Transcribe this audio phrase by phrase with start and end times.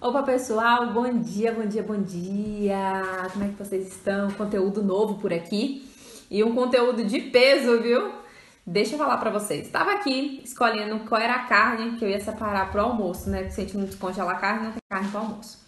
[0.00, 3.02] Opa pessoal, bom dia, bom dia, bom dia!
[3.32, 4.30] Como é que vocês estão?
[4.30, 5.90] Conteúdo novo por aqui
[6.30, 8.12] e um conteúdo de peso, viu?
[8.64, 9.66] Deixa eu falar pra vocês.
[9.66, 13.38] Estava aqui escolhendo qual era a carne que eu ia separar pro almoço, né?
[13.38, 15.66] Porque se a gente a carne, não tem carne pro almoço.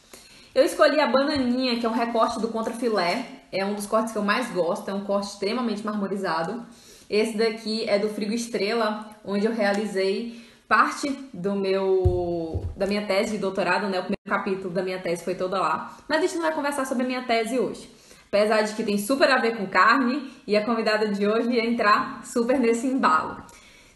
[0.55, 3.27] Eu escolhi a bananinha, que é um recorte do contrafilé.
[3.51, 6.65] É um dos cortes que eu mais gosto, é um corte extremamente marmorizado.
[7.11, 10.41] Esse daqui é do Frigo Estrela, onde eu realizei
[10.71, 13.99] parte do meu da minha tese de doutorado, né?
[13.99, 15.97] O primeiro capítulo da minha tese foi toda lá.
[16.09, 17.91] Mas a gente não vai conversar sobre a minha tese hoje.
[18.29, 21.67] Apesar de que tem super a ver com carne e a convidada de hoje ia
[21.67, 23.43] entrar super nesse embalo.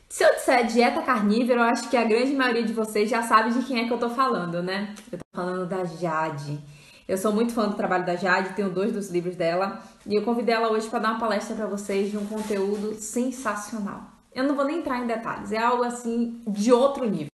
[0.08, 3.52] Se eu disser dieta carnívora, eu acho que a grande maioria de vocês já sabe
[3.52, 4.96] de quem é que eu tô falando, né?
[5.12, 6.58] Eu tô falando da Jade.
[7.06, 10.24] Eu sou muito fã do trabalho da Jade, tenho dois dos livros dela e eu
[10.24, 14.13] convidei ela hoje para dar uma palestra para vocês de um conteúdo sensacional.
[14.34, 17.28] Eu não vou nem entrar em detalhes, é algo assim de outro nível.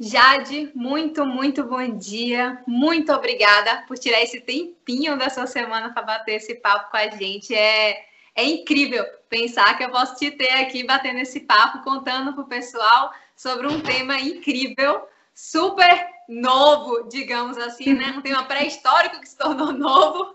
[0.00, 2.62] Jade, muito, muito bom dia.
[2.66, 7.08] Muito obrigada por tirar esse tempinho da sua semana para bater esse papo com a
[7.08, 7.54] gente.
[7.54, 12.42] É, é incrível pensar que eu posso te ter aqui batendo esse papo, contando para
[12.42, 18.12] o pessoal sobre um tema incrível, super novo, digamos assim, né?
[18.16, 20.34] Um tema pré-histórico que se tornou novo.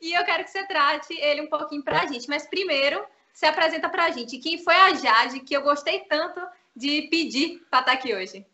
[0.00, 2.28] E eu quero que você trate ele um pouquinho para a gente.
[2.28, 4.38] Mas primeiro, se apresenta para a gente.
[4.38, 6.40] Quem foi a Jade que eu gostei tanto
[6.76, 8.44] de pedir para estar aqui hoje?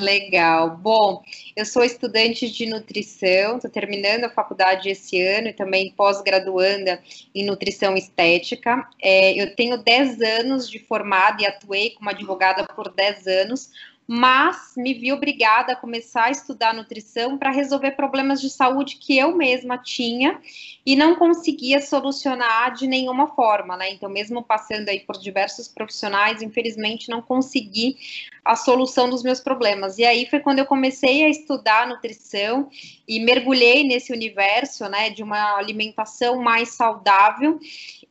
[0.00, 0.76] Legal.
[0.76, 1.22] Bom,
[1.54, 7.00] eu sou estudante de nutrição, estou terminando a faculdade esse ano e também pós-graduanda
[7.34, 8.88] em nutrição estética.
[9.00, 13.70] É, eu tenho 10 anos de formada e atuei como advogada por 10 anos,
[14.14, 19.16] mas me vi obrigada a começar a estudar nutrição para resolver problemas de saúde que
[19.16, 20.38] eu mesma tinha
[20.84, 23.90] e não conseguia solucionar de nenhuma forma, né?
[23.90, 27.96] Então, mesmo passando aí por diversos profissionais, infelizmente não consegui
[28.44, 29.96] a solução dos meus problemas.
[29.96, 32.68] E aí foi quando eu comecei a estudar nutrição
[33.08, 37.58] e mergulhei nesse universo, né, de uma alimentação mais saudável.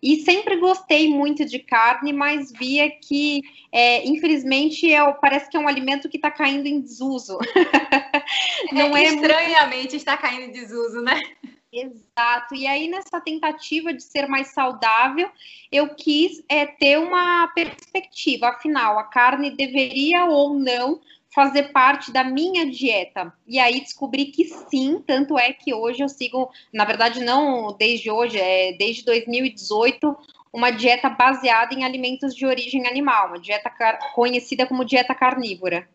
[0.01, 3.41] E sempre gostei muito de carne, mas via que,
[3.71, 7.37] é, infelizmente, é, parece que é um alimento que está caindo em desuso.
[8.73, 9.95] Não é, é estranhamente muito...
[9.95, 11.19] está caindo em desuso, né?
[11.71, 12.53] Exato.
[12.53, 15.29] E aí, nessa tentativa de ser mais saudável,
[15.71, 18.49] eu quis é, ter uma perspectiva.
[18.49, 20.99] Afinal, a carne deveria ou não
[21.33, 23.33] fazer parte da minha dieta.
[23.47, 28.11] E aí descobri que sim, tanto é que hoje eu sigo, na verdade, não desde
[28.11, 30.15] hoje, é desde 2018,
[30.51, 33.71] uma dieta baseada em alimentos de origem animal, uma dieta
[34.13, 35.87] conhecida como dieta carnívora.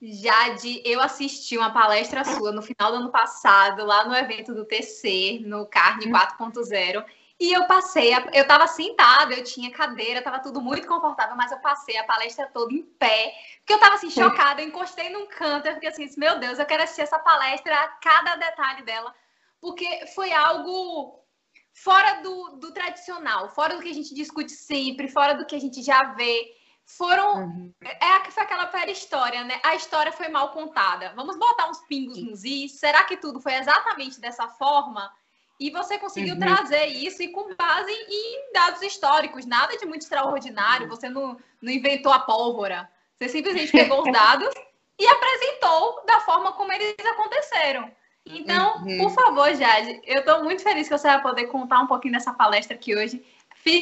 [0.00, 4.66] Jade, eu assisti uma palestra sua no final do ano passado, lá no evento do
[4.66, 7.04] TC, no Carne 4.0.
[7.38, 11.58] E eu passei, eu estava sentada, eu tinha cadeira, estava tudo muito confortável, mas eu
[11.58, 15.66] passei a palestra toda em pé, porque eu estava assim, chocada, eu encostei num canto,
[15.66, 19.12] eu fiquei assim, meu Deus, eu quero assistir essa palestra, a cada detalhe dela,
[19.60, 21.24] porque foi algo
[21.72, 25.60] fora do, do tradicional, fora do que a gente discute sempre, fora do que a
[25.60, 26.54] gente já vê
[26.86, 27.44] foram.
[27.44, 27.74] Uhum.
[27.82, 29.60] É, foi aquela velha história, né?
[29.62, 31.12] A história foi mal contada.
[31.16, 32.78] Vamos botar uns pingos nos is.
[32.78, 35.10] Será que tudo foi exatamente dessa forma?
[35.58, 36.40] E você conseguiu uhum.
[36.40, 40.88] trazer isso e com base em dados históricos, nada de muito extraordinário.
[40.88, 42.90] Você não, não inventou a pólvora.
[43.16, 44.52] Você simplesmente pegou os dados
[44.98, 47.90] e apresentou da forma como eles aconteceram.
[48.26, 48.98] Então, uhum.
[48.98, 52.32] por favor, Jade, eu estou muito feliz que você vai poder contar um pouquinho dessa
[52.32, 53.22] palestra aqui hoje.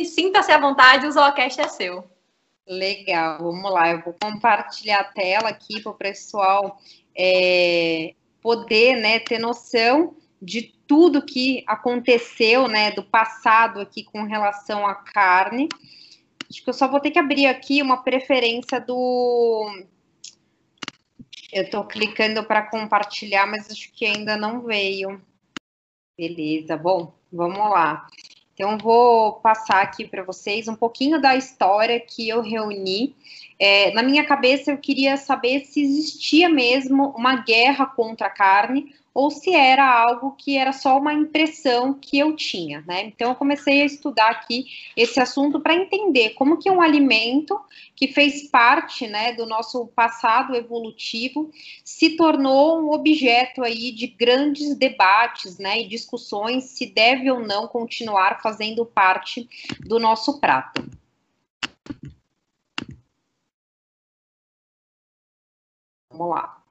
[0.04, 2.04] Sinta-se à vontade, o Zoocast é seu.
[2.66, 3.90] Legal, vamos lá.
[3.90, 6.78] Eu vou compartilhar a tela aqui para o pessoal
[7.16, 14.84] é, poder né, ter noção de tudo que aconteceu né, do passado aqui com relação
[14.84, 15.68] à carne.
[16.50, 19.84] Acho que eu só vou ter que abrir aqui uma preferência do.
[21.52, 25.22] Eu estou clicando para compartilhar, mas acho que ainda não veio.
[26.18, 28.06] Beleza, bom, vamos lá.
[28.54, 33.14] Então, vou passar aqui para vocês um pouquinho da história que eu reuni.
[33.58, 38.94] É, na minha cabeça, eu queria saber se existia mesmo uma guerra contra a carne
[39.14, 43.04] ou se era algo que era só uma impressão que eu tinha, né?
[43.04, 44.66] Então eu comecei a estudar aqui
[44.96, 47.60] esse assunto para entender como que um alimento
[47.94, 51.50] que fez parte, né, do nosso passado evolutivo
[51.84, 57.68] se tornou um objeto aí de grandes debates, né, e discussões se deve ou não
[57.68, 59.48] continuar fazendo parte
[59.80, 60.82] do nosso prato.
[66.10, 66.61] Vamos lá.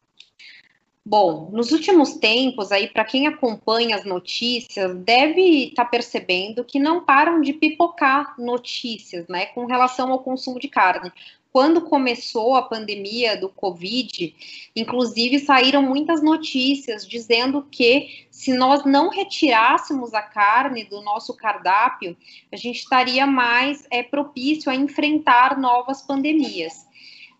[1.03, 6.79] Bom, nos últimos tempos, aí, para quem acompanha as notícias, deve estar tá percebendo que
[6.79, 11.11] não param de pipocar notícias, né, com relação ao consumo de carne.
[11.51, 14.33] Quando começou a pandemia do Covid,
[14.75, 22.15] inclusive saíram muitas notícias dizendo que se nós não retirássemos a carne do nosso cardápio,
[22.51, 26.90] a gente estaria mais é, propício a enfrentar novas pandemias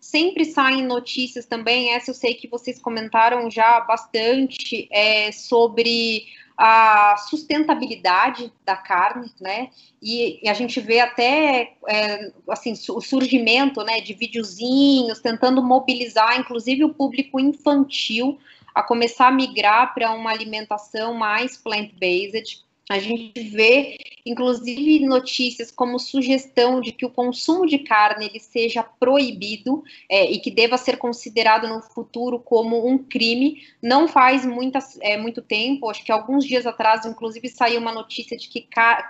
[0.01, 6.25] sempre saem notícias também, essa eu sei que vocês comentaram já bastante, é, sobre
[6.57, 9.69] a sustentabilidade da carne, né?
[10.01, 16.39] E, e a gente vê até é, assim o surgimento, né, de videozinhos tentando mobilizar,
[16.39, 18.39] inclusive o público infantil,
[18.74, 22.63] a começar a migrar para uma alimentação mais plant-based.
[22.91, 28.83] A gente vê, inclusive, notícias como sugestão de que o consumo de carne ele seja
[28.83, 33.63] proibido é, e que deva ser considerado no futuro como um crime.
[33.81, 38.35] Não faz muitas, é, muito tempo, acho que alguns dias atrás, inclusive, saiu uma notícia
[38.35, 38.67] de que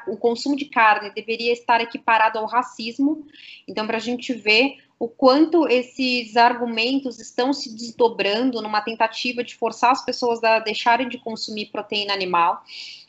[0.07, 3.25] o consumo de carne deveria estar equiparado ao racismo.
[3.67, 9.55] Então, para a gente ver o quanto esses argumentos estão se desdobrando numa tentativa de
[9.55, 12.61] forçar as pessoas a deixarem de consumir proteína animal.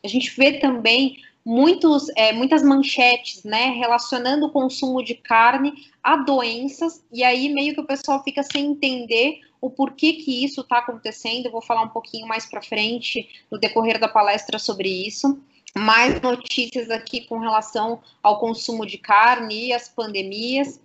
[0.02, 6.16] A gente vê também muitos, é, muitas manchetes, né, relacionando o consumo de carne a
[6.16, 10.78] doenças, e aí meio que o pessoal fica sem entender o porquê que isso está
[10.78, 11.44] acontecendo.
[11.44, 15.38] Eu vou falar um pouquinho mais para frente no decorrer da palestra sobre isso.
[15.76, 20.80] Mais notícias aqui com relação ao consumo de carne e as pandemias.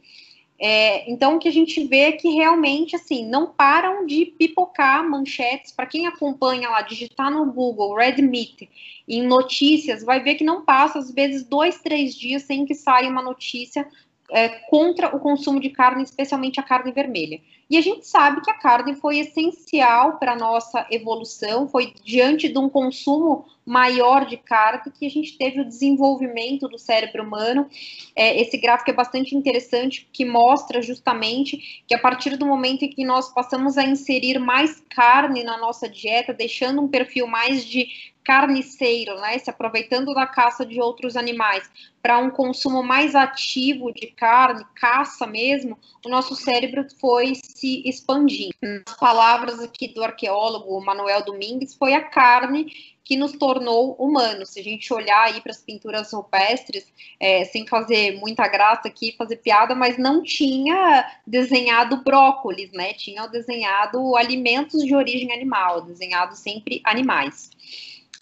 [0.60, 5.08] É, então, o que a gente vê é que realmente, assim, não param de pipocar
[5.08, 5.72] manchetes.
[5.72, 8.68] Para quem acompanha lá, digitar no Google Red Meat
[9.08, 13.10] em notícias, vai ver que não passa, às vezes, dois, três dias sem que saia
[13.10, 13.88] uma notícia
[14.32, 17.40] é, contra o consumo de carne, especialmente a carne vermelha.
[17.70, 22.48] E a gente sabe que a carne foi essencial para a nossa evolução, foi diante
[22.48, 27.70] de um consumo maior de carne que a gente teve o desenvolvimento do cérebro humano.
[28.16, 32.90] É, esse gráfico é bastante interessante, que mostra justamente que a partir do momento em
[32.90, 37.90] que nós passamos a inserir mais carne na nossa dieta, deixando um perfil mais de
[38.24, 41.70] carniceiro, né, se aproveitando da caça de outros animais,
[42.02, 48.54] para um consumo mais ativo de carne, caça mesmo, o nosso cérebro foi se expandindo.
[48.86, 52.72] As palavras aqui do arqueólogo Manuel Domingues, foi a carne
[53.04, 54.50] que nos tornou humanos.
[54.50, 56.86] Se a gente olhar aí para as pinturas rupestres,
[57.20, 62.94] é, sem fazer muita graça aqui, fazer piada, mas não tinha desenhado brócolis, né?
[62.94, 67.50] Tinha desenhado alimentos de origem animal, desenhado sempre animais.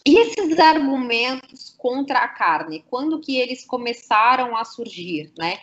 [0.06, 5.58] E esses argumentos contra a carne, quando que eles começaram a surgir, né?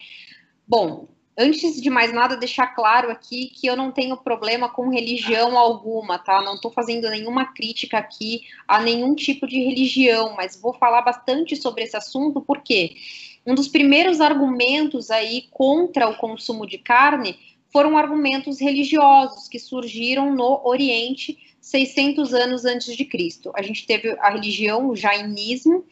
[0.67, 5.56] Bom, antes de mais nada, deixar claro aqui que eu não tenho problema com religião
[5.56, 6.43] alguma, tá?
[6.43, 11.56] Não estou fazendo nenhuma crítica aqui a nenhum tipo de religião, mas vou falar bastante
[11.56, 12.94] sobre esse assunto, porque
[13.46, 17.38] um dos primeiros argumentos aí contra o consumo de carne
[17.73, 23.50] foram argumentos religiosos que surgiram no Oriente 600 anos antes de Cristo.
[23.55, 25.85] A gente teve a religião, o jainismo,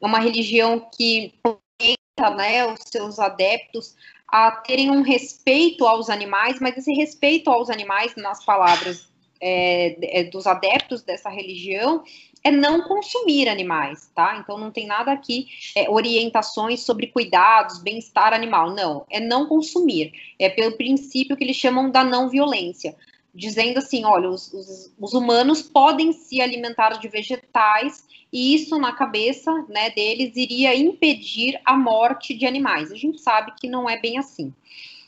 [0.00, 3.94] uma religião que orienta né, os seus adeptos
[4.32, 9.06] a terem um respeito aos animais, mas esse respeito aos animais, nas palavras
[9.38, 12.02] é, é, dos adeptos dessa religião,
[12.42, 14.38] é não consumir animais, tá?
[14.38, 20.12] Então não tem nada aqui, é, orientações sobre cuidados, bem-estar animal, não, é não consumir,
[20.38, 22.96] é pelo princípio que eles chamam da não violência
[23.34, 28.92] dizendo assim, olha, os, os, os, humanos podem se alimentar de vegetais e isso na
[28.92, 32.92] cabeça né, deles iria impedir a morte de animais.
[32.92, 34.52] A gente sabe que não é bem assim.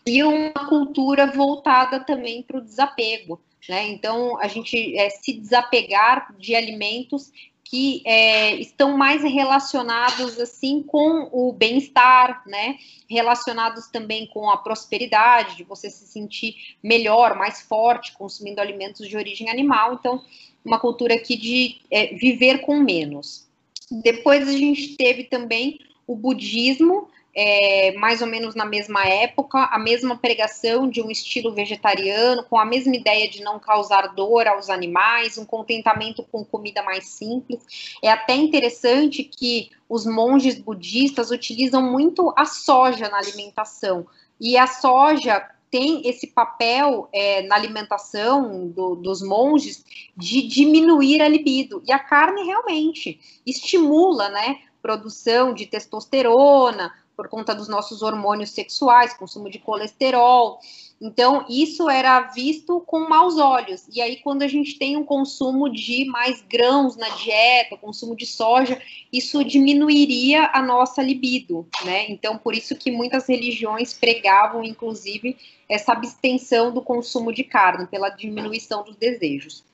[0.07, 3.41] E uma cultura voltada também para o desapego.
[3.69, 3.89] Né?
[3.89, 7.33] Então, a gente é, se desapegar de alimentos
[7.65, 12.77] que é, estão mais relacionados assim com o bem-estar, né?
[13.09, 19.17] Relacionados também com a prosperidade, de você se sentir melhor, mais forte, consumindo alimentos de
[19.17, 19.95] origem animal.
[19.95, 20.23] Então,
[20.65, 23.47] uma cultura aqui de é, viver com menos.
[23.91, 29.79] Depois a gente teve também o budismo, é, mais ou menos na mesma época, a
[29.79, 34.71] mesma pregação de um estilo vegetariano, com a mesma ideia de não causar dor aos
[34.71, 37.61] animais, um contentamento com comida mais simples.
[38.03, 44.07] É até interessante que os monges budistas utilizam muito a soja na alimentação.
[44.41, 49.85] E a soja tem esse papel é, na alimentação do, dos monges
[50.17, 51.83] de diminuir a libido.
[51.85, 54.61] E a carne realmente estimula, né?
[54.81, 60.59] Produção de testosterona, por conta dos nossos hormônios sexuais, consumo de colesterol.
[61.01, 63.87] Então, isso era visto com maus olhos.
[63.93, 68.27] E aí, quando a gente tem um consumo de mais grãos na dieta, consumo de
[68.27, 68.81] soja,
[69.13, 72.11] isso diminuiria a nossa libido, né?
[72.11, 75.37] Então, por isso que muitas religiões pregavam, inclusive,
[75.69, 79.65] essa abstenção do consumo de carne, pela diminuição dos desejos.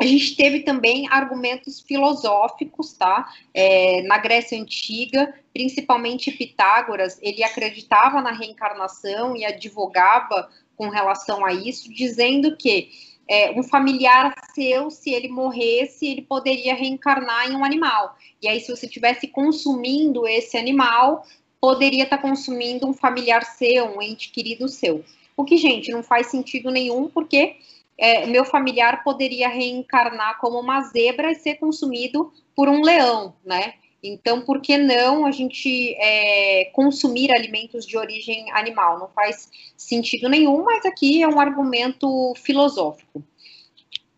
[0.00, 3.30] A gente teve também argumentos filosóficos, tá?
[3.52, 11.52] É, na Grécia Antiga, principalmente Pitágoras, ele acreditava na reencarnação e advogava com relação a
[11.52, 12.88] isso, dizendo que
[13.28, 18.16] é, um familiar seu, se ele morresse, ele poderia reencarnar em um animal.
[18.40, 21.26] E aí, se você estivesse consumindo esse animal,
[21.60, 25.04] poderia estar tá consumindo um familiar seu, um ente querido seu.
[25.36, 27.56] O que, gente, não faz sentido nenhum, porque
[28.00, 33.74] é, meu familiar poderia reencarnar como uma zebra e ser consumido por um leão, né?
[34.02, 38.98] Então, por que não a gente é, consumir alimentos de origem animal?
[38.98, 43.22] Não faz sentido nenhum, mas aqui é um argumento filosófico.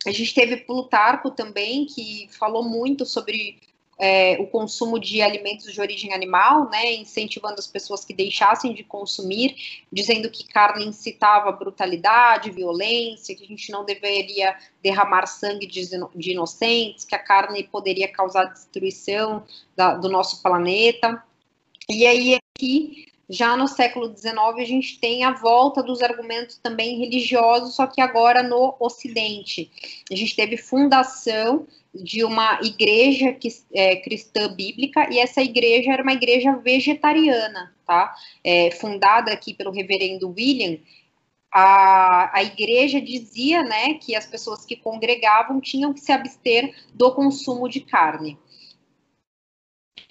[0.06, 3.58] A gente teve Plutarco também, que falou muito sobre
[4.04, 8.82] é, o consumo de alimentos de origem animal, né, incentivando as pessoas que deixassem de
[8.82, 9.54] consumir,
[9.92, 17.04] dizendo que carne incitava brutalidade, violência, que a gente não deveria derramar sangue de, inocentes,
[17.04, 19.44] que a carne poderia causar destruição
[19.76, 21.22] da, do nosso planeta.
[21.88, 26.98] E aí aqui já no século XIX, a gente tem a volta dos argumentos também
[26.98, 29.70] religiosos, só que agora no Ocidente.
[30.10, 36.02] A gente teve fundação de uma igreja que, é, cristã bíblica, e essa igreja era
[36.02, 38.14] uma igreja vegetariana, tá?
[38.44, 40.78] É, fundada aqui pelo reverendo William.
[41.50, 47.14] A, a igreja dizia, né, que as pessoas que congregavam tinham que se abster do
[47.14, 48.38] consumo de carne.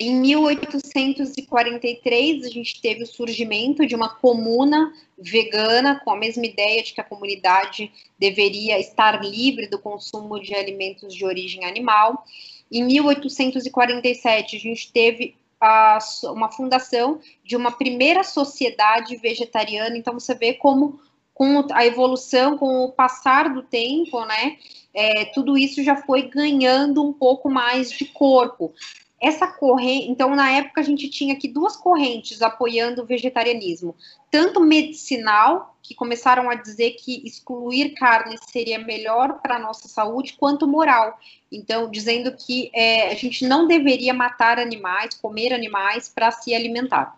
[0.02, 6.82] Em 1843, a gente teve o surgimento de uma comuna vegana, com a mesma ideia
[6.82, 12.26] de que a comunidade deveria estar livre do consumo de alimentos de origem animal.
[12.72, 16.00] Em 1847, a gente teve a,
[16.34, 19.96] uma fundação de uma primeira sociedade vegetariana.
[19.96, 21.00] Então, você vê como,
[21.32, 24.58] com a evolução, com o passar do tempo, né?
[24.96, 28.74] É, tudo isso já foi ganhando um pouco mais de corpo
[29.22, 33.96] essa corrente, então na época a gente tinha aqui duas correntes apoiando o vegetarianismo,
[34.32, 40.36] tanto medicinal, que começaram a dizer que excluir carne seria melhor para a nossa saúde,
[40.40, 41.20] quanto moral,
[41.52, 47.16] então dizendo que é, a gente não deveria matar animais, comer animais para se alimentar.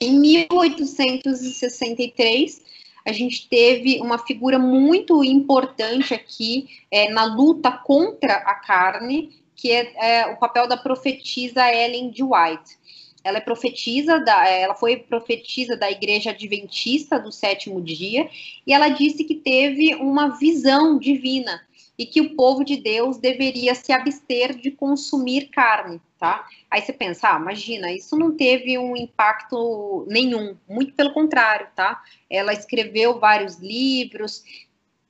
[0.00, 2.62] Em 1863,
[3.04, 9.70] a gente teve uma figura muito importante aqui é, na luta contra a carne, que
[9.70, 12.76] é, é o papel da profetisa Ellen White.
[13.22, 18.28] Ela é profetisa da, ela foi profetisa da Igreja Adventista do Sétimo Dia
[18.66, 21.62] e ela disse que teve uma visão divina
[21.98, 26.46] e que o povo de Deus deveria se abster de consumir carne, tá?
[26.70, 32.02] Aí você pensa, ah, imagina, isso não teve um impacto nenhum, muito pelo contrário, tá?
[32.28, 34.42] Ela escreveu vários livros,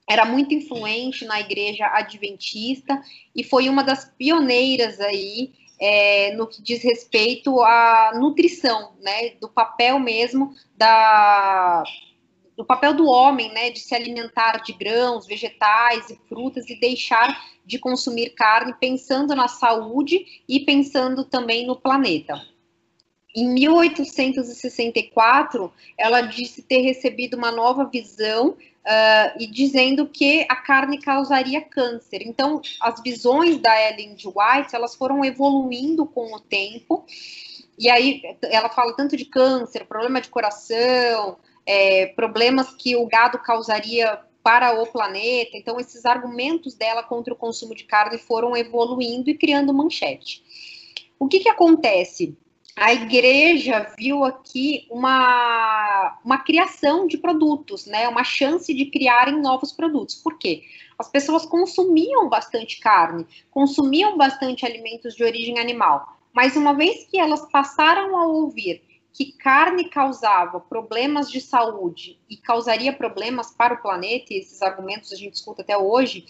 [0.09, 3.01] era muito influente na igreja adventista
[3.35, 9.49] e foi uma das pioneiras aí é, no que diz respeito à nutrição, né, do
[9.49, 11.83] papel mesmo da
[12.57, 17.37] do papel do homem, né, de se alimentar de grãos, vegetais e frutas e deixar
[17.67, 22.41] de consumir carne, pensando na saúde e pensando também no planeta.
[23.35, 31.01] Em 1864, ela disse ter recebido uma nova visão Uh, e dizendo que a carne
[31.01, 32.21] causaria câncer.
[32.21, 37.07] Então, as visões da Ellen de White, elas foram evoluindo com o tempo,
[37.79, 43.39] e aí ela fala tanto de câncer, problema de coração, é, problemas que o gado
[43.39, 45.57] causaria para o planeta.
[45.57, 50.45] Então, esses argumentos dela contra o consumo de carne foram evoluindo e criando manchete.
[51.19, 52.37] O que, que acontece?
[52.77, 58.09] A igreja viu aqui uma, uma criação de produtos, né?
[58.09, 60.17] Uma chance de criarem novos produtos.
[60.17, 60.63] Por quê?
[60.99, 67.19] As pessoas consumiam bastante carne, consumiam bastante alimentos de origem animal, mas uma vez que
[67.19, 68.83] elas passaram a ouvir
[69.15, 75.13] que carne causava problemas de saúde e causaria problemas para o planeta, e esses argumentos
[75.13, 76.27] a gente escuta até hoje,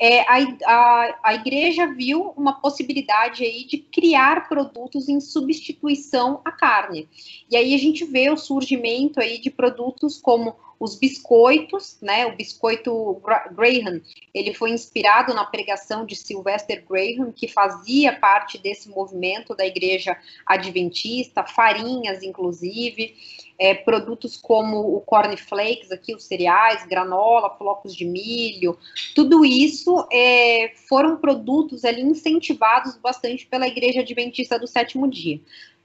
[0.00, 6.50] é, a, a, a igreja viu uma possibilidade aí de criar produtos em substituição à
[6.50, 7.06] carne.
[7.50, 12.24] E aí a gente vê o surgimento aí de produtos como os biscoitos, né?
[12.24, 13.20] O biscoito
[13.52, 14.00] Graham,
[14.32, 20.16] ele foi inspirado na pregação de Sylvester Graham, que fazia parte desse movimento da igreja
[20.46, 23.14] adventista, farinhas, inclusive,
[23.60, 28.78] é, produtos como o cornflakes, aqui os cereais, granola, flocos de milho,
[29.14, 35.38] tudo isso é, foram produtos ali incentivados bastante pela igreja adventista do sétimo dia.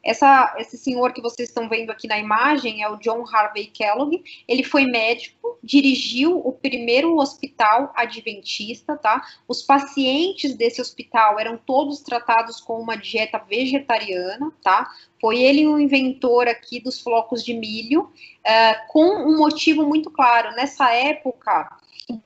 [0.05, 4.23] Essa, esse senhor que vocês estão vendo aqui na imagem é o John Harvey Kellogg.
[4.47, 9.25] Ele foi médico, dirigiu o primeiro hospital adventista, tá?
[9.47, 14.91] Os pacientes desse hospital eram todos tratados com uma dieta vegetariana, tá?
[15.19, 17.64] Foi ele o inventor aqui dos flocos de milho,
[18.01, 20.55] uh, com um motivo muito claro.
[20.55, 21.77] Nessa época,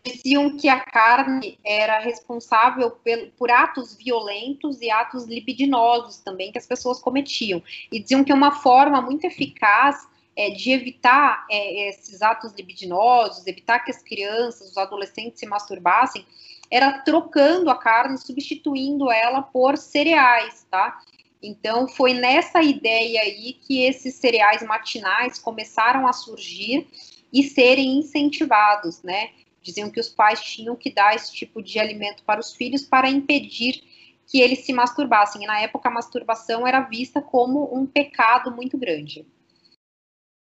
[0.04, 6.58] diziam que a carne era responsável por, por, atos violentos e atos libidinosos também que
[6.58, 7.62] as pessoas cometiam.
[7.92, 13.80] E diziam que uma forma muito eficaz é, de evitar é, esses atos libidinosos, evitar
[13.80, 16.26] que as crianças, os adolescentes se masturbassem,
[16.72, 21.00] era trocando a carne, substituindo ela por cereais, tá?
[21.42, 26.88] Então, foi nessa ideia aí que esses cereais matinais começaram a surgir
[27.32, 29.32] e serem incentivados, né?
[29.62, 33.10] Diziam que os pais tinham que dar esse tipo de alimento para os filhos para
[33.10, 33.84] impedir
[34.28, 35.44] que eles se masturbassem.
[35.44, 39.26] E na época a masturbação era vista como um pecado muito grande.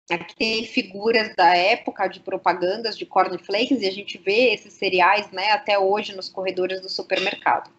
[0.09, 5.29] Aqui tem figuras da época de propagandas de cornflakes e a gente vê esses cereais
[5.31, 7.78] né, até hoje nos corredores do supermercado.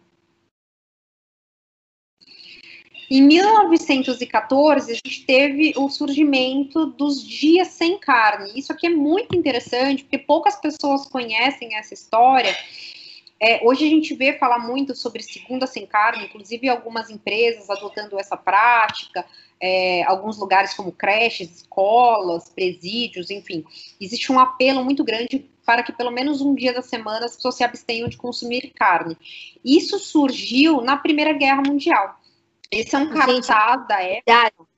[3.13, 8.53] Em 1914, a gente teve o surgimento dos dias sem carne.
[8.55, 12.55] Isso aqui é muito interessante, porque poucas pessoas conhecem essa história.
[13.37, 18.17] É, hoje a gente vê falar muito sobre segunda sem carne, inclusive algumas empresas adotando
[18.17, 19.25] essa prática,
[19.59, 23.65] é, alguns lugares como creches, escolas, presídios, enfim.
[23.99, 27.55] Existe um apelo muito grande para que pelo menos um dia da semana as pessoas
[27.55, 29.17] se abstenham de consumir carne.
[29.65, 32.20] Isso surgiu na Primeira Guerra Mundial.
[32.71, 34.71] Esse é um cartaz da época.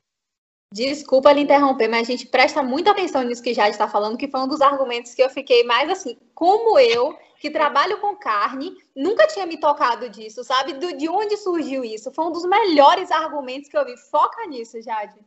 [0.73, 4.27] Desculpa lhe interromper, mas a gente presta muita atenção nisso que já está falando, que
[4.27, 8.75] foi um dos argumentos que eu fiquei mais assim, como eu, que trabalho com carne,
[8.95, 10.73] nunca tinha me tocado disso, sabe?
[10.73, 12.12] Do, de onde surgiu isso?
[12.12, 13.95] Foi um dos melhores argumentos que eu vi.
[13.97, 15.19] Foca nisso, Jade.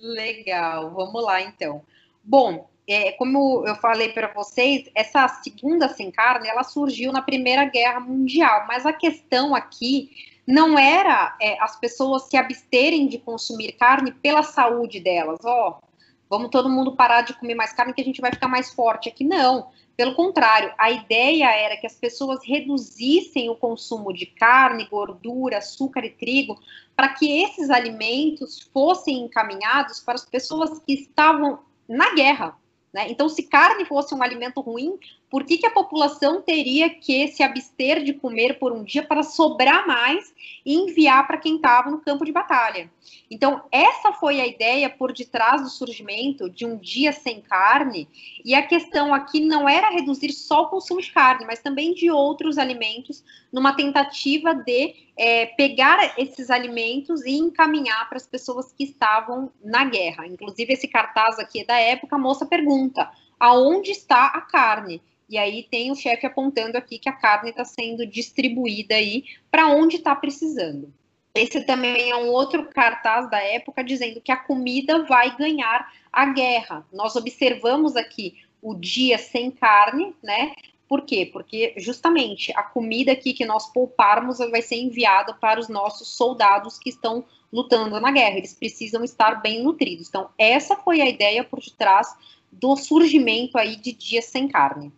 [0.00, 1.84] Legal, vamos lá então.
[2.24, 7.64] Bom, é, como eu falei para vocês, essa segunda sem carne, ela surgiu na Primeira
[7.66, 13.72] Guerra Mundial, mas a questão aqui não era é, as pessoas se absterem de consumir
[13.72, 15.86] carne pela saúde delas, ó, oh,
[16.30, 19.08] vamos todo mundo parar de comer mais carne que a gente vai ficar mais forte
[19.08, 19.70] aqui, não.
[19.96, 26.04] Pelo contrário, a ideia era que as pessoas reduzissem o consumo de carne, gordura, açúcar
[26.04, 26.60] e trigo,
[26.94, 32.56] para que esses alimentos fossem encaminhados para as pessoas que estavam na guerra.
[32.92, 33.06] Né?
[33.08, 34.98] Então, se carne fosse um alimento ruim,
[35.36, 39.22] por que, que a população teria que se abster de comer por um dia para
[39.22, 42.90] sobrar mais e enviar para quem estava no campo de batalha?
[43.30, 48.08] Então, essa foi a ideia por detrás do surgimento de um dia sem carne,
[48.46, 52.10] e a questão aqui não era reduzir só o consumo de carne, mas também de
[52.10, 53.22] outros alimentos,
[53.52, 59.84] numa tentativa de é, pegar esses alimentos e encaminhar para as pessoas que estavam na
[59.84, 60.26] guerra.
[60.26, 65.02] Inclusive, esse cartaz aqui é da época, a moça pergunta: aonde está a carne?
[65.28, 69.68] E aí tem o chefe apontando aqui que a carne está sendo distribuída aí para
[69.68, 70.92] onde está precisando.
[71.34, 76.26] Esse também é um outro cartaz da época dizendo que a comida vai ganhar a
[76.26, 76.86] guerra.
[76.92, 80.54] Nós observamos aqui o dia sem carne, né?
[80.88, 81.28] Por quê?
[81.30, 86.78] Porque justamente a comida aqui que nós pouparmos vai ser enviada para os nossos soldados
[86.78, 88.38] que estão lutando na guerra.
[88.38, 90.08] Eles precisam estar bem nutridos.
[90.08, 92.14] Então, essa foi a ideia por detrás
[92.50, 94.92] do surgimento aí de dias sem carne.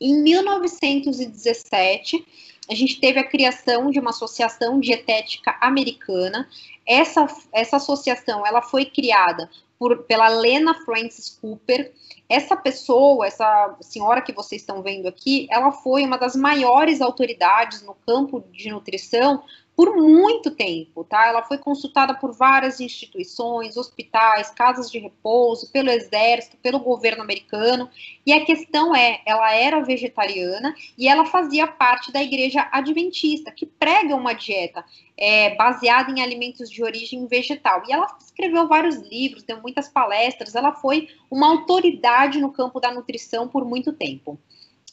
[0.00, 2.24] Em 1917,
[2.68, 6.48] a gente teve a criação de uma associação dietética americana.
[6.86, 11.92] Essa, essa associação ela foi criada por, pela Lena Francis Cooper.
[12.28, 17.82] Essa pessoa, essa senhora que vocês estão vendo aqui, ela foi uma das maiores autoridades
[17.82, 19.42] no campo de nutrição
[19.76, 21.26] por muito tempo, tá?
[21.26, 27.90] Ela foi consultada por várias instituições, hospitais, casas de repouso, pelo exército, pelo governo americano.
[28.24, 33.66] E a questão é, ela era vegetariana e ela fazia parte da igreja adventista, que
[33.66, 34.82] prega uma dieta
[35.14, 37.82] é, baseada em alimentos de origem vegetal.
[37.86, 40.54] E ela escreveu vários livros, deu muitas palestras.
[40.54, 44.38] Ela foi uma autoridade no campo da nutrição por muito tempo.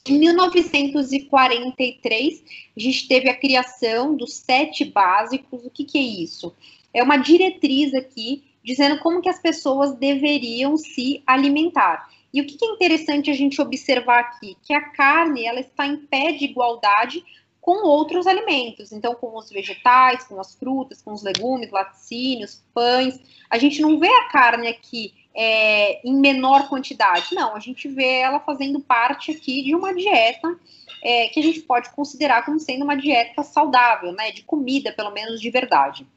[0.05, 2.43] Em 1943,
[2.75, 5.65] a gente teve a criação dos sete básicos.
[5.65, 6.53] O que, que é isso?
[6.93, 12.09] É uma diretriz aqui dizendo como que as pessoas deveriam se alimentar.
[12.33, 14.57] E o que é interessante a gente observar aqui?
[14.61, 17.23] Que a carne ela está em pé de igualdade
[17.61, 18.91] com outros alimentos.
[18.91, 23.21] Então, com os vegetais, com as frutas, com os legumes, laticínios, pães.
[23.49, 27.33] A gente não vê a carne aqui é, em menor quantidade.
[27.33, 30.55] Não, a gente vê ela fazendo parte aqui de uma dieta
[31.03, 34.31] é, que a gente pode considerar como sendo uma dieta saudável, né?
[34.31, 36.07] De comida, pelo menos de verdade.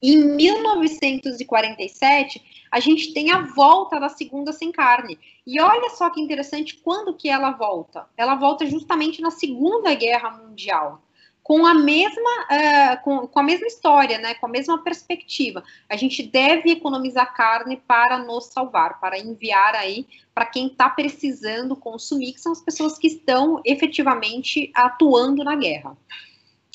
[0.00, 5.18] Em 1947, a gente tem a volta da segunda sem carne.
[5.46, 8.06] E olha só que interessante quando que ela volta.
[8.16, 11.02] Ela volta justamente na Segunda Guerra Mundial,
[11.48, 14.34] com a mesma, uh, com, com, a mesma história, né?
[14.34, 15.64] Com a mesma perspectiva.
[15.88, 21.74] A gente deve economizar carne para nos salvar, para enviar aí para quem está precisando
[21.74, 25.96] consumir, que são as pessoas que estão efetivamente atuando na guerra.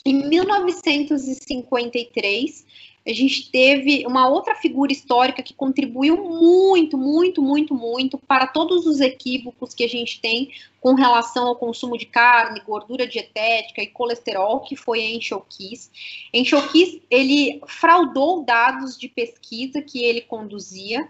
[0.04, 2.66] Em 1953,
[3.06, 8.86] a gente teve uma outra figura histórica que contribuiu muito, muito, muito, muito para todos
[8.86, 13.88] os equívocos que a gente tem com relação ao consumo de carne, gordura dietética e
[13.88, 15.92] colesterol, que foi a Enxoquis.
[16.34, 21.08] Enxoquis, ele fraudou dados de pesquisa que ele conduzia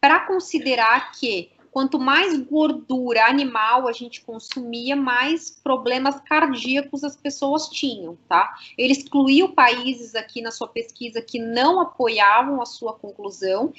[0.00, 7.68] para considerar que quanto mais gordura animal a gente consumia, mais problemas cardíacos as pessoas
[7.68, 8.56] tinham, tá?
[8.78, 13.74] Ele excluiu países aqui na sua pesquisa que não apoiavam a sua conclusão.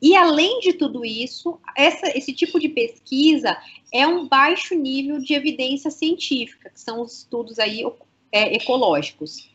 [0.00, 3.54] E além de tudo isso, essa, esse tipo de pesquisa
[3.92, 7.84] é um baixo nível de evidência científica, que são os estudos aí
[8.32, 9.46] é, ecológicos.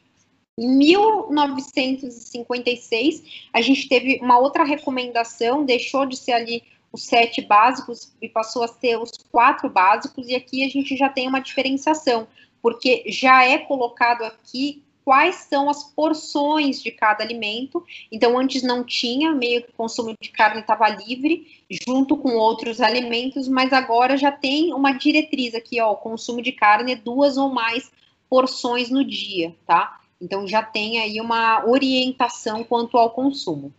[0.56, 8.14] Em 1956, a gente teve uma outra recomendação, deixou de ser ali os sete básicos
[8.22, 12.28] e passou a ser os quatro básicos, e aqui a gente já tem uma diferenciação,
[12.62, 17.82] porque já é colocado aqui quais são as porções de cada alimento.
[18.12, 22.82] Então, antes não tinha, meio que o consumo de carne estava livre, junto com outros
[22.82, 27.38] alimentos, mas agora já tem uma diretriz aqui, ó, o consumo de carne é duas
[27.38, 27.90] ou mais
[28.30, 30.02] porções no dia, tá?
[30.20, 33.74] Então já tem aí uma orientação quanto ao consumo.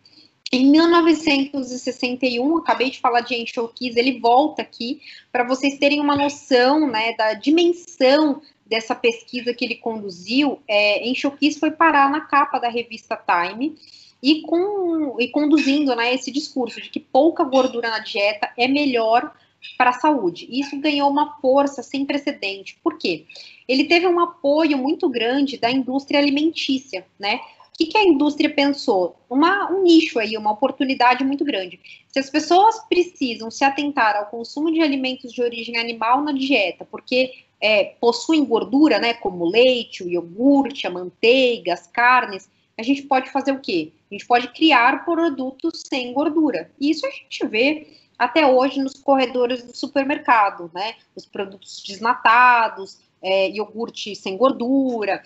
[0.50, 6.86] Em 1961, acabei de falar de Enshou ele volta aqui para vocês terem uma noção
[6.90, 10.58] né, da dimensão dessa pesquisa que ele conduziu.
[10.66, 13.76] É, Enshou foi parar na capa da revista Time
[14.22, 19.30] e, com, e conduzindo né, esse discurso de que pouca gordura na dieta é melhor
[19.76, 20.48] para a saúde.
[20.50, 22.78] Isso ganhou uma força sem precedente.
[22.82, 23.26] Por quê?
[23.66, 27.38] Ele teve um apoio muito grande da indústria alimentícia, né?
[27.78, 29.16] Que, que a indústria pensou?
[29.30, 31.78] Uma, um nicho aí, uma oportunidade muito grande.
[32.08, 36.84] Se as pessoas precisam se atentar ao consumo de alimentos de origem animal na dieta,
[36.84, 43.02] porque é, possuem gordura, né, como leite, o iogurte, a manteiga, as carnes, a gente
[43.02, 43.92] pode fazer o quê?
[44.10, 46.72] A gente pode criar produtos sem gordura.
[46.80, 47.86] E isso a gente vê
[48.18, 50.94] até hoje nos corredores do supermercado, né?
[51.14, 55.22] Os produtos desnatados, é, iogurte sem gordura,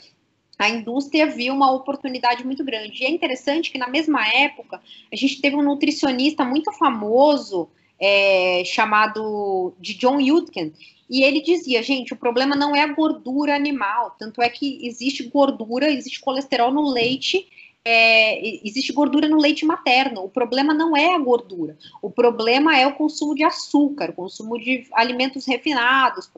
[0.62, 3.02] a indústria viu uma oportunidade muito grande.
[3.02, 4.80] E é interessante que na mesma época
[5.12, 10.72] a gente teve um nutricionista muito famoso é, chamado de John Yudkin,
[11.10, 15.24] e ele dizia, gente, o problema não é a gordura animal, tanto é que existe
[15.24, 17.46] gordura, existe colesterol no leite,
[17.84, 20.24] é, existe gordura no leite materno.
[20.24, 24.58] O problema não é a gordura, o problema é o consumo de açúcar, o consumo
[24.58, 26.30] de alimentos refinados,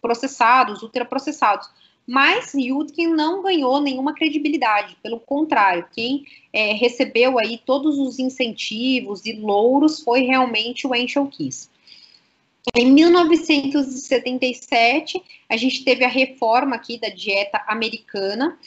[0.00, 1.70] processados, ultraprocessados.
[2.06, 9.24] Mas Yudkin não ganhou nenhuma credibilidade, pelo contrário, quem é, recebeu aí todos os incentivos
[9.24, 11.70] e louros foi realmente o Angel Kiss.
[12.76, 18.58] Em 1977, a gente teve a reforma aqui da dieta americana,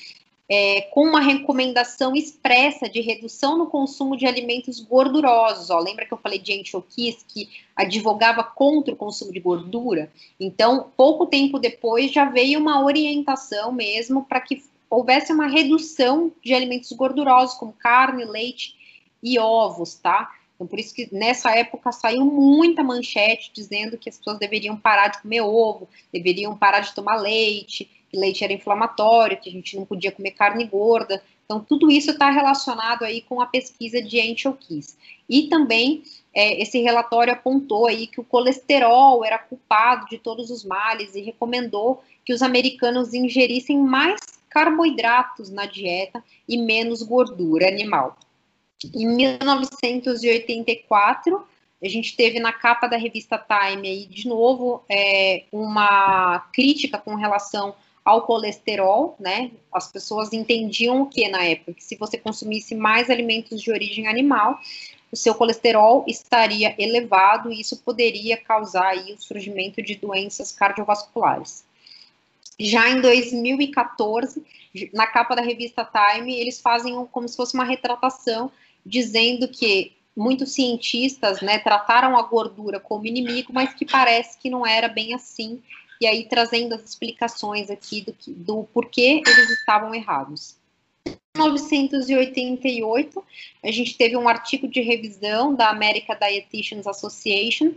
[0.48, 5.70] é, com uma recomendação expressa de redução no consumo de alimentos gordurosos.
[5.70, 10.12] Ó, lembra que eu falei de Enxoquis, que advogava contra o consumo de gordura?
[10.40, 16.54] Então, pouco tempo depois, já veio uma orientação mesmo para que houvesse uma redução de
[16.54, 18.76] alimentos gordurosos, como carne, leite
[19.22, 20.32] e ovos, tá?
[20.56, 25.10] Então, por isso que nessa época saiu muita manchete dizendo que as pessoas deveriam parar
[25.10, 29.76] de comer ovo, deveriam parar de tomar leite, que leite era inflamatório, que a gente
[29.76, 31.22] não podia comer carne gorda.
[31.44, 34.96] Então, tudo isso está relacionado aí com a pesquisa de Angel Kiss.
[35.28, 36.02] E também
[36.34, 41.20] é, esse relatório apontou aí que o colesterol era culpado de todos os males e
[41.22, 48.18] recomendou que os americanos ingerissem mais carboidratos na dieta e menos gordura animal.
[48.94, 51.46] Em 1984,
[51.84, 57.16] a gente teve na capa da revista Time aí, de novo, é, uma crítica com
[57.16, 57.76] relação
[58.06, 59.52] ao colesterol, né?
[59.74, 61.74] As pessoas entendiam o que na época?
[61.74, 64.60] Que se você consumisse mais alimentos de origem animal,
[65.12, 71.66] o seu colesterol estaria elevado e isso poderia causar aí o surgimento de doenças cardiovasculares.
[72.60, 74.42] Já em 2014,
[74.94, 78.52] na capa da revista Time, eles fazem como se fosse uma retratação
[78.86, 84.66] dizendo que muitos cientistas né, trataram a gordura como inimigo, mas que parece que não
[84.66, 85.62] era bem assim.
[86.02, 90.58] E aí trazendo as explicações aqui do, do porquê eles estavam errados.
[91.38, 93.24] 1988,
[93.64, 97.74] a gente teve um artigo de revisão da American Dietitians Association,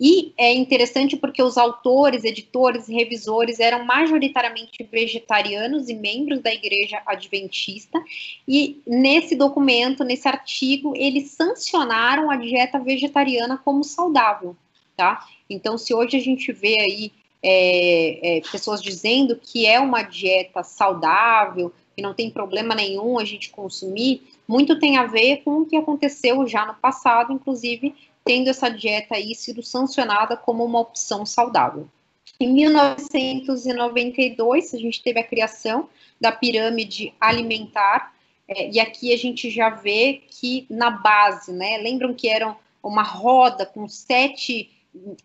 [0.00, 6.52] e é interessante porque os autores, editores e revisores eram majoritariamente vegetarianos e membros da
[6.52, 8.02] Igreja Adventista,
[8.48, 14.56] e nesse documento, nesse artigo, eles sancionaram a dieta vegetariana como saudável,
[14.96, 15.26] tá?
[15.48, 20.62] Então, se hoje a gente vê aí é, é, pessoas dizendo que é uma dieta
[20.62, 25.66] saudável, que não tem problema nenhum a gente consumir, muito tem a ver com o
[25.66, 31.26] que aconteceu já no passado, inclusive tendo essa dieta aí sido sancionada como uma opção
[31.26, 31.88] saudável.
[32.38, 35.88] Em 1992, a gente teve a criação
[36.20, 38.14] da pirâmide alimentar,
[38.48, 43.02] é, e aqui a gente já vê que na base, né, lembram que era uma
[43.02, 44.70] roda com sete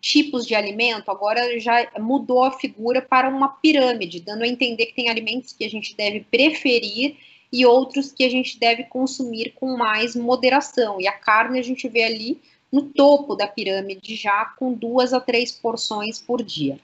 [0.00, 4.94] tipos de alimento, agora já mudou a figura para uma pirâmide, dando a entender que
[4.94, 7.16] tem alimentos que a gente deve preferir
[7.52, 11.00] e outros que a gente deve consumir com mais moderação.
[11.00, 15.20] E a carne a gente vê ali no topo da pirâmide, já com duas a
[15.20, 16.78] três porções por dia.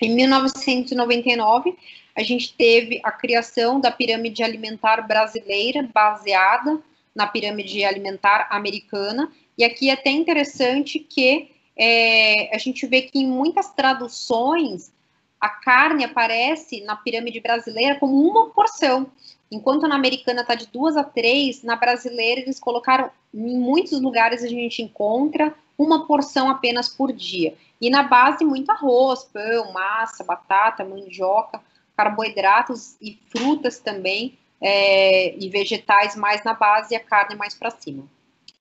[0.00, 1.74] Em 1999,
[2.14, 6.80] a gente teve a criação da pirâmide alimentar brasileira, baseada
[7.14, 13.20] na pirâmide alimentar americana, e aqui é até interessante que é, a gente vê que
[13.20, 14.92] em muitas traduções
[15.40, 19.06] a carne aparece na pirâmide brasileira como uma porção,
[19.50, 24.42] enquanto na americana está de duas a três, na brasileira eles colocaram, em muitos lugares
[24.42, 27.54] a gente encontra uma porção apenas por dia.
[27.80, 31.60] E na base, muito arroz, pão, massa, batata, mandioca,
[31.96, 37.70] carboidratos e frutas também, é, e vegetais mais na base e a carne mais para
[37.70, 38.04] cima.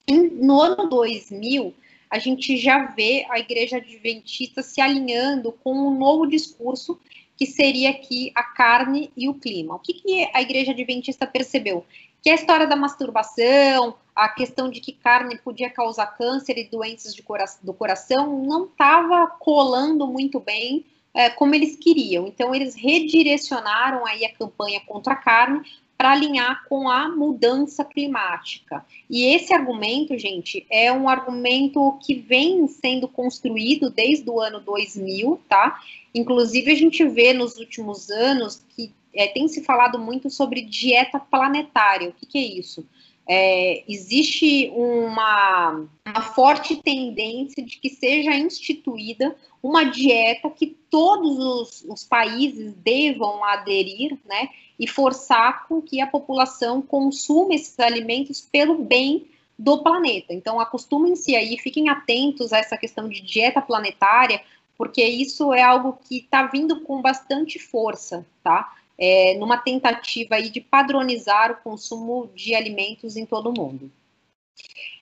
[0.08, 1.74] no ano 2000,
[2.10, 7.00] a gente já vê a igreja adventista se alinhando com um novo discurso
[7.38, 9.76] que seria aqui a carne e o clima.
[9.76, 11.86] O que, que a igreja adventista percebeu?
[12.22, 17.18] Que a história da masturbação, a questão de que carne podia causar câncer e doenças
[17.20, 22.28] cora do coração não estava colando muito bem é, como eles queriam.
[22.28, 25.62] Então eles redirecionaram aí a campanha contra a carne
[25.98, 28.86] para alinhar com a mudança climática.
[29.10, 35.42] E esse argumento, gente, é um argumento que vem sendo construído desde o ano 2000,
[35.50, 35.80] tá?
[36.14, 41.20] Inclusive, a gente vê nos últimos anos que é, tem se falado muito sobre dieta
[41.20, 42.10] planetária.
[42.10, 42.86] O que, que é isso?
[43.28, 45.84] É, existe uma,
[46.22, 54.18] forte tendência de que seja instituída uma dieta que todos os, os países devam aderir,
[54.26, 54.50] né?
[54.80, 59.28] e forçar com que a população consuma esses alimentos pelo bem
[59.58, 60.34] do planeta.
[60.34, 64.42] Então, acostumem-se aí, fiquem atentos a essa questão de dieta planetária,
[64.78, 68.76] porque isso é algo que está vindo com bastante força, tá?
[69.00, 73.92] É, numa tentativa aí de padronizar o consumo de alimentos em todo o mundo.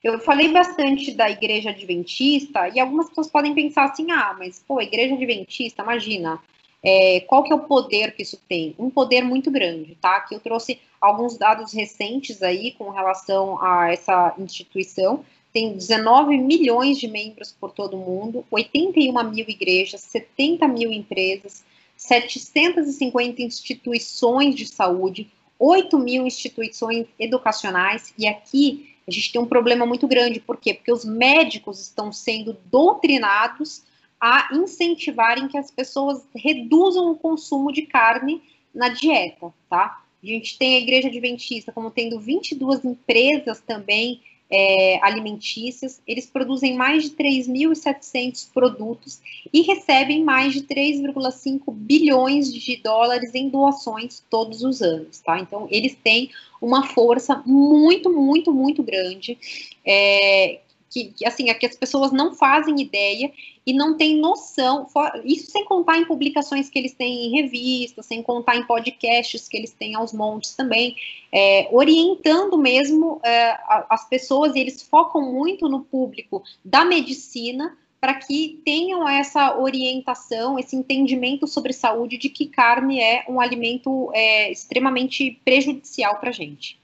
[0.02, 4.80] Eu falei bastante da igreja adventista e algumas pessoas podem pensar assim, ah, mas pô,
[4.80, 6.40] igreja adventista, imagina,
[6.82, 8.74] é, qual que é o poder que isso tem?
[8.78, 10.20] Um poder muito grande, tá?
[10.20, 15.24] Que eu trouxe alguns dados recentes aí com relação a essa instituição.
[15.52, 21.64] Tem 19 milhões de membros por todo o mundo, 81 mil igrejas, 70 mil empresas,
[21.96, 29.86] 750 instituições de saúde, 8 mil instituições educacionais, e aqui a gente tem um problema
[29.86, 30.74] muito grande, por quê?
[30.74, 33.84] Porque os médicos estão sendo doutrinados
[34.20, 38.42] a incentivarem que as pessoas reduzam o consumo de carne
[38.74, 40.02] na dieta, tá?
[40.22, 46.76] A gente tem a Igreja Adventista como tendo 22 empresas também é, alimentícias, eles produzem
[46.76, 49.20] mais de 3.700 produtos
[49.52, 55.38] e recebem mais de 3,5 bilhões de dólares em doações todos os anos, tá?
[55.40, 56.30] Então, eles têm
[56.60, 59.36] uma força muito, muito, muito grande,
[59.84, 60.60] é,
[61.04, 63.30] que, assim, é que as pessoas não fazem ideia
[63.66, 64.86] e não têm noção,
[65.24, 69.56] isso sem contar em publicações que eles têm em revistas, sem contar em podcasts que
[69.56, 70.96] eles têm aos montes também,
[71.32, 73.58] é, orientando mesmo é,
[73.90, 80.58] as pessoas, e eles focam muito no público da medicina, para que tenham essa orientação,
[80.58, 86.32] esse entendimento sobre saúde de que carne é um alimento é, extremamente prejudicial para a
[86.32, 86.78] gente.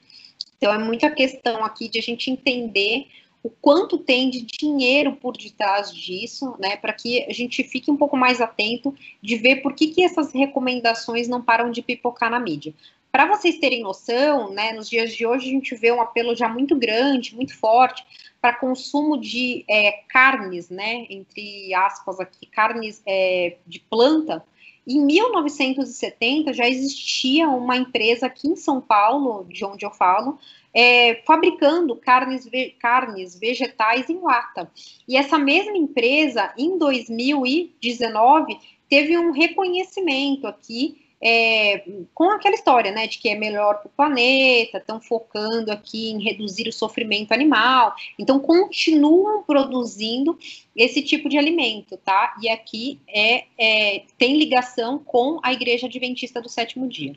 [0.57, 3.07] Então, é muita questão aqui de a gente entender
[3.43, 7.97] o quanto tem de dinheiro por detrás disso, né, para que a gente fique um
[7.97, 12.39] pouco mais atento de ver por que, que essas recomendações não param de pipocar na
[12.39, 12.73] mídia.
[13.11, 16.49] Para vocês terem noção, né, nos dias de hoje a gente vê um apelo já
[16.49, 18.05] muito grande, muito forte,
[18.41, 24.43] para consumo de é, carnes, né, entre aspas aqui, carnes é, de planta.
[24.87, 30.39] Em 1970 já existia uma empresa aqui em São Paulo, de onde eu falo,
[30.75, 34.71] é, fabricando carnes, ve carnes vegetais em lata.
[35.07, 43.07] E essa mesma empresa, em 2019, teve um reconhecimento aqui é, com aquela história, né,
[43.07, 47.95] de que é melhor para o planeta, estão focando aqui em reduzir o sofrimento animal,
[48.19, 50.37] então continuam produzindo
[50.75, 52.35] esse tipo de alimento, tá?
[52.43, 57.15] E aqui é, é tem ligação com a Igreja Adventista do Sétimo Dia.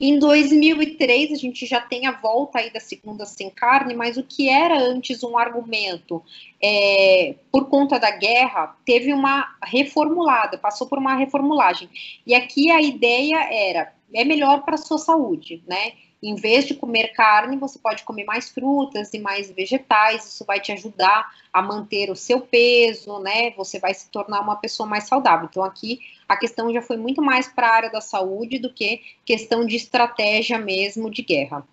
[0.00, 4.22] Em 2003, a gente já tem a volta aí da segunda sem carne, mas o
[4.22, 6.22] que era antes um argumento
[6.62, 11.88] é, por conta da guerra, teve uma reformulada, passou por uma reformulagem.
[12.26, 15.92] E aqui a ideia era, é melhor para a sua saúde, né?
[16.22, 20.58] Em vez de comer carne, você pode comer mais frutas e mais vegetais, isso vai
[20.58, 23.52] te ajudar a manter o seu peso, né?
[23.52, 25.48] Você vai se tornar uma pessoa mais saudável.
[25.48, 29.00] Então, aqui a questão já foi muito mais para a área da saúde do que
[29.24, 31.66] questão de estratégia mesmo de guerra.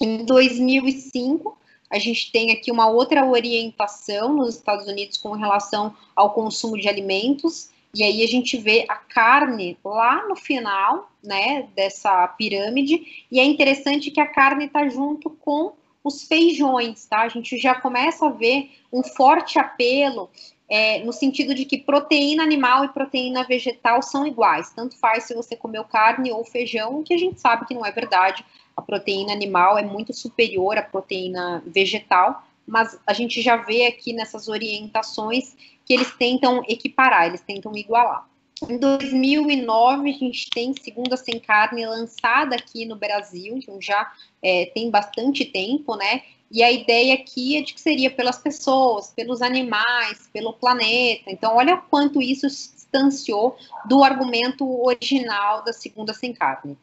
[0.00, 1.56] Em 2005,
[1.88, 6.88] a gente tem aqui uma outra orientação nos Estados Unidos com relação ao consumo de
[6.88, 13.38] alimentos, e aí a gente vê a carne lá no final, né, dessa pirâmide, e
[13.38, 17.20] é interessante que a carne está junto com os feijões, tá?
[17.20, 20.28] A gente já começa a ver um forte apelo
[20.68, 24.70] é, no sentido de que proteína animal e proteína vegetal são iguais.
[24.74, 27.90] Tanto faz se você comeu carne ou feijão, que a gente sabe que não é
[27.90, 28.44] verdade.
[28.76, 34.12] A proteína animal é muito superior à proteína vegetal, mas a gente já vê aqui
[34.12, 38.28] nessas orientações que eles tentam equiparar, eles tentam igualar.
[38.68, 44.66] Em 2009, a gente tem Segunda Sem Carne lançada aqui no Brasil, então já é,
[44.66, 46.22] tem bastante tempo, né?
[46.50, 51.30] E a ideia aqui é de que seria pelas pessoas, pelos animais, pelo planeta.
[51.30, 56.78] Então, olha quanto isso se distanciou do argumento original da Segunda Sem Carne.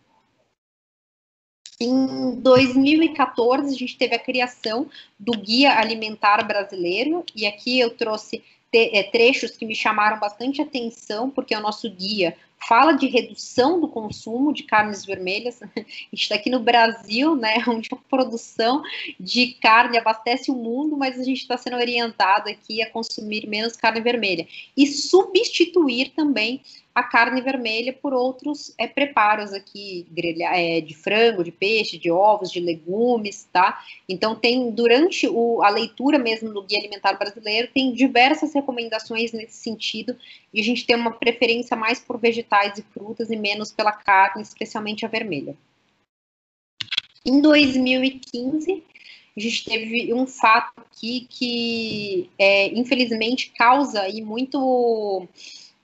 [1.79, 4.87] Em 2014, a gente teve a criação
[5.17, 11.29] do Guia Alimentar Brasileiro, e aqui eu trouxe é, trechos que me chamaram bastante atenção,
[11.29, 12.35] porque é o nosso guia
[12.67, 15.61] fala de redução do consumo de carnes vermelhas.
[15.75, 15.79] A
[16.13, 18.81] gente está aqui no Brasil, né, onde a produção
[19.19, 23.75] de carne abastece o mundo, mas a gente está sendo orientado aqui a consumir menos
[23.75, 24.47] carne vermelha.
[24.75, 26.61] E substituir também
[26.93, 32.11] a carne vermelha por outros é, preparos aqui, grelha, é, de frango, de peixe, de
[32.11, 33.81] ovos, de legumes, tá?
[34.09, 39.55] Então tem, durante o, a leitura mesmo do Guia Alimentar Brasileiro, tem diversas recomendações nesse
[39.55, 40.17] sentido,
[40.53, 44.41] e a gente tem uma preferência mais por vegetais e frutas e menos pela carne,
[44.41, 45.55] especialmente a vermelha.
[47.25, 48.83] Em 2015,
[49.35, 55.27] a gente teve um fato aqui que, é, infelizmente, causa aí muito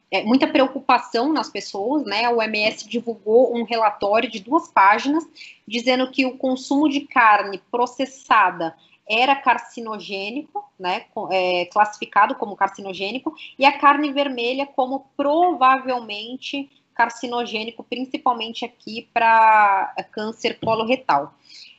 [0.10, 2.30] é, muita preocupação nas pessoas, né?
[2.30, 5.26] O OMS divulgou um relatório de duas páginas
[5.68, 8.76] dizendo que o consumo de carne processada
[9.10, 11.06] era carcinogênico, né?
[11.32, 20.60] É, classificado como carcinogênico, e a carne vermelha como provavelmente carcinogênico, principalmente aqui para câncer
[20.60, 21.34] coloretal.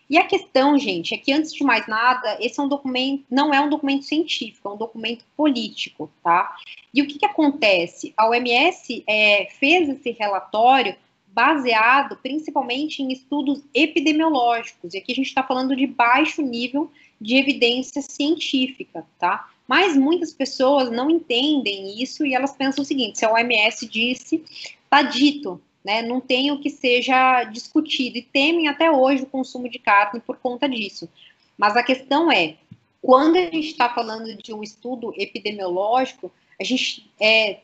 [0.09, 3.53] E a questão, gente, é que antes de mais nada, esse é um documento, não
[3.53, 6.57] é um documento científico, é um documento político, tá?
[6.95, 8.15] E o que, que acontece?
[8.17, 10.97] A OMS é, fez esse relatório
[11.33, 17.37] baseado principalmente em estudos epidemiológicos, e aqui a gente está falando de baixo nível de
[17.37, 19.49] evidência científica, tá?
[19.67, 24.43] Mas muitas pessoas não entendem isso e elas pensam o seguinte: se a OMS disse,
[24.89, 26.03] tá dito, né?
[26.03, 30.39] Não tem o que seja discutido e temem até hoje o consumo de carne por
[30.39, 31.09] conta disso.
[31.57, 32.57] Mas a questão é,
[33.03, 37.61] quando a gente está falando de um estudo epidemiológico, a gente é,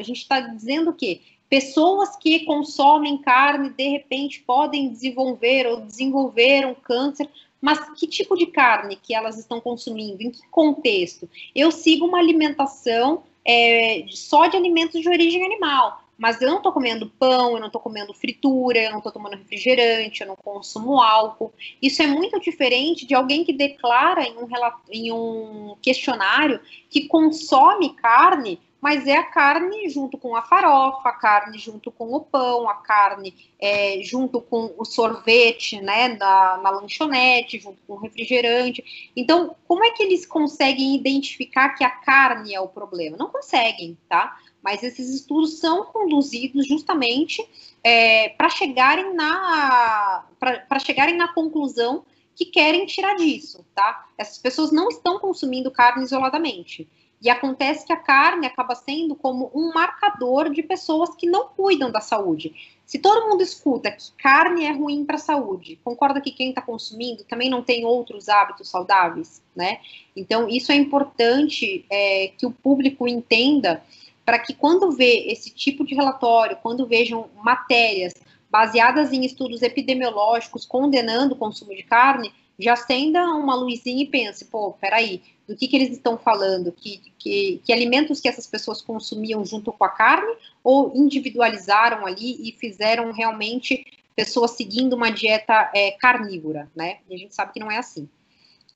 [0.00, 7.28] está dizendo que pessoas que consomem carne de repente podem desenvolver ou desenvolver um câncer,
[7.60, 10.22] mas que tipo de carne que elas estão consumindo?
[10.22, 11.28] Em que contexto?
[11.54, 16.72] Eu sigo uma alimentação é, só de alimentos de origem animal mas eu não estou
[16.72, 21.00] comendo pão, eu não estou comendo fritura, eu não estou tomando refrigerante, eu não consumo
[21.00, 21.54] álcool.
[21.80, 24.48] Isso é muito diferente de alguém que declara em um,
[24.90, 31.12] em um questionário que consome carne mas é a carne junto com a farofa, a
[31.12, 36.70] carne junto com o pão, a carne é, junto com o sorvete, né, na, na
[36.70, 39.10] lanchonete, junto com o refrigerante.
[39.16, 43.16] Então, como é que eles conseguem identificar que a carne é o problema?
[43.16, 44.38] Não conseguem, tá?
[44.62, 47.44] Mas esses estudos são conduzidos justamente
[47.82, 52.04] é, para chegarem na para chegarem na conclusão
[52.34, 54.06] que querem tirar disso, tá?
[54.16, 56.88] Essas pessoas não estão consumindo carne isoladamente.
[57.20, 61.90] E acontece que a carne acaba sendo como um marcador de pessoas que não cuidam
[61.90, 62.54] da saúde.
[62.86, 66.62] Se todo mundo escuta que carne é ruim para a saúde, concorda que quem está
[66.62, 69.80] consumindo também não tem outros hábitos saudáveis, né?
[70.16, 73.82] Então, isso é importante é, que o público entenda
[74.24, 78.14] para que quando vê esse tipo de relatório, quando vejam matérias
[78.50, 84.44] baseadas em estudos epidemiológicos condenando o consumo de carne, já acenda uma luzinha e pense,
[84.46, 86.72] pô, peraí, do que, que eles estão falando?
[86.72, 92.48] Que, que, que, alimentos que essas pessoas consumiam junto com a carne ou individualizaram ali
[92.48, 96.98] e fizeram realmente pessoas seguindo uma dieta é, carnívora, né?
[97.08, 98.08] E a gente sabe que não é assim.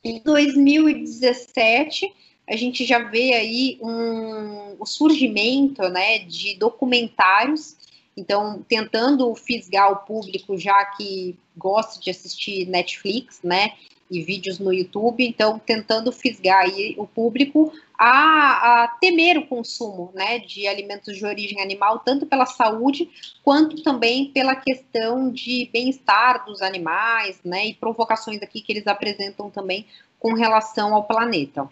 [0.05, 2.12] Em 2017,
[2.49, 7.76] a gente já vê aí um, o surgimento né, de documentários
[8.17, 13.73] então, tentando fisgar o público já que gosta de assistir Netflix, né?
[14.11, 20.11] E vídeos no YouTube, então tentando fisgar aí o público a, a, temer o consumo
[20.13, 23.09] né, de alimentos de origem animal, tanto pela saúde
[23.43, 27.69] quanto também pela questão de bem-estar dos animais, né?
[27.69, 29.87] E provocações aqui que eles apresentam também
[30.19, 31.67] com relação ao planeta.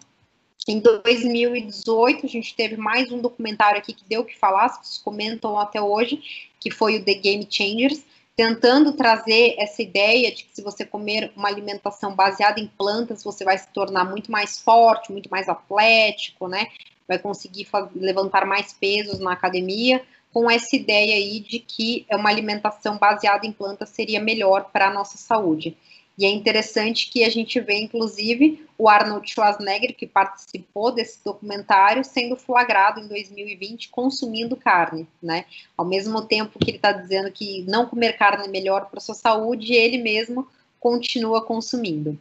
[0.70, 4.98] Em 2018, a gente teve mais um documentário aqui que deu o que falar, vocês
[4.98, 6.22] comentam até hoje,
[6.60, 8.04] que foi o The Game Changers,
[8.36, 13.42] tentando trazer essa ideia de que se você comer uma alimentação baseada em plantas, você
[13.42, 16.68] vai se tornar muito mais forte, muito mais atlético, né?
[17.08, 17.66] Vai conseguir
[17.96, 20.00] levantar mais pesos na academia,
[20.32, 24.94] com essa ideia aí de que uma alimentação baseada em plantas seria melhor para a
[24.94, 25.76] nossa saúde.
[26.20, 32.04] E é interessante que a gente vê, inclusive, o Arnold Schwarzenegger, que participou desse documentário,
[32.04, 35.46] sendo flagrado em 2020 consumindo carne, né?
[35.74, 39.14] Ao mesmo tempo que ele está dizendo que não comer carne é melhor para sua
[39.14, 40.46] saúde, ele mesmo
[40.78, 42.18] continua consumindo.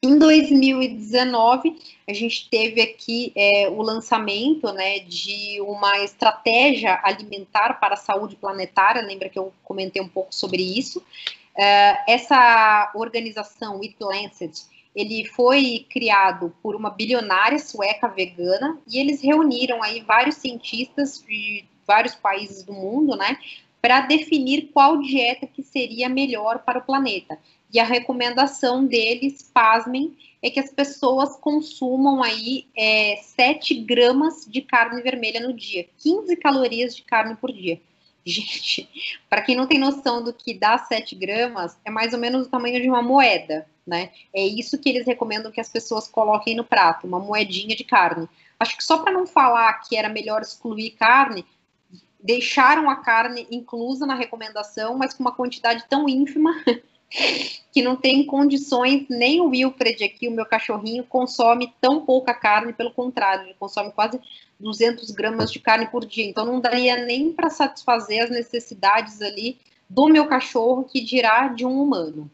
[0.00, 1.76] Em 2019,
[2.08, 8.36] a gente teve aqui é, o lançamento né, de uma estratégia alimentar para a saúde
[8.36, 9.02] planetária.
[9.02, 11.02] Lembra que eu comentei um pouco sobre isso?
[11.60, 14.62] Uh, essa organização, It Lancet,
[14.96, 21.66] ele foi criado por uma bilionária sueca vegana e eles reuniram aí vários cientistas de
[21.86, 23.36] vários países do mundo, né,
[23.82, 27.38] para definir qual dieta que seria melhor para o planeta.
[27.70, 34.62] E a recomendação deles, pasmem, é que as pessoas consumam aí é, 7 gramas de
[34.62, 37.78] carne vermelha no dia, 15 calorias de carne por dia.
[38.24, 38.88] Gente,
[39.28, 42.50] para quem não tem noção do que dá 7 gramas, é mais ou menos o
[42.50, 44.10] tamanho de uma moeda, né?
[44.32, 48.28] É isso que eles recomendam que as pessoas coloquem no prato, uma moedinha de carne.
[48.58, 51.44] Acho que só para não falar que era melhor excluir carne,
[52.22, 56.52] deixaram a carne inclusa na recomendação, mas com uma quantidade tão ínfima
[57.10, 62.72] que não tem condições, nem o Wilfred aqui, o meu cachorrinho, consome tão pouca carne,
[62.72, 64.20] pelo contrário, ele consome quase
[64.58, 69.58] 200 gramas de carne por dia, então não daria nem para satisfazer as necessidades ali
[69.88, 72.30] do meu cachorro, que dirá de um humano.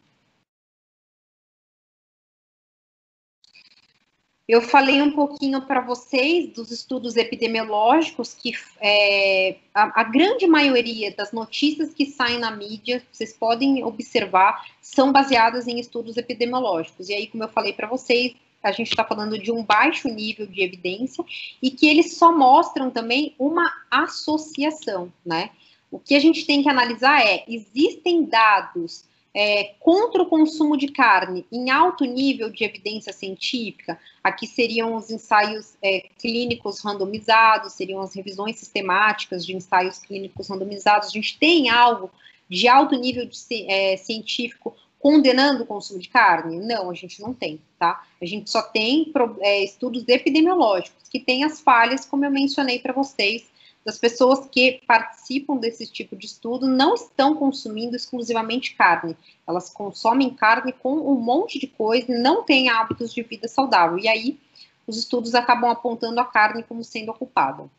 [4.47, 11.13] Eu falei um pouquinho para vocês dos estudos epidemiológicos, que é, a, a, grande maioria
[11.13, 17.09] das notícias que saem na mídia, vocês podem observar, são baseadas em estudos epidemiológicos.
[17.09, 20.47] E aí, como eu falei para vocês, a gente está falando de um baixo nível
[20.47, 21.25] de evidência
[21.61, 25.49] e que eles só mostram também uma associação, né?
[25.91, 29.03] O que a gente tem que analisar é: existem dados
[29.39, 35.11] é, contra o consumo de carne em alto nível de evidência científica, aqui seriam os
[35.11, 41.09] ensaios é, clínicos randomizados, seriam as revisões sistemáticas de ensaios clínicos randomizados.
[41.09, 42.09] A gente tem algo
[42.49, 43.37] de alto nível de,
[43.69, 46.57] é, científico condenando o consumo de carne?
[46.57, 48.03] Não, a gente não tem, tá?
[48.19, 52.91] A gente só tem é, estudos epidemiológicos que têm as falhas, como eu mencionei para
[52.91, 53.45] vocês,
[53.87, 59.15] das pessoas que participam desse tipo de estudo não estão consumindo exclusivamente carne.
[59.47, 63.97] Elas consomem carne com um monte de coisa e não têm hábitos de vida saudável.
[63.97, 64.37] E aí,
[64.85, 67.69] os estudos acabam apontando a carne como sendo ocupada.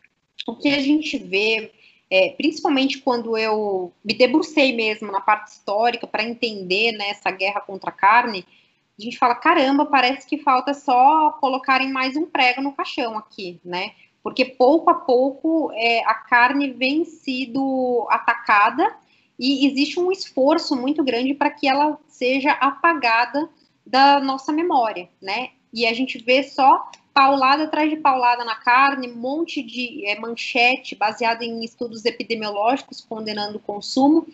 [0.47, 1.73] O que a gente vê,
[2.11, 7.61] é, principalmente quando eu me debrucei mesmo na parte histórica para entender né, essa guerra
[7.61, 8.47] contra a carne,
[8.99, 13.61] a gente fala, caramba, parece que falta só colocarem mais um prego no caixão aqui,
[13.63, 13.93] né?
[14.23, 18.97] Porque pouco a pouco é, a carne vem sido atacada
[19.39, 23.49] e existe um esforço muito grande para que ela seja apagada
[23.87, 25.51] da nossa memória, né?
[25.73, 30.19] E a gente vê só paulada atrás de paulada na carne, um monte de é,
[30.19, 34.27] manchete baseada em estudos epidemiológicos condenando o consumo.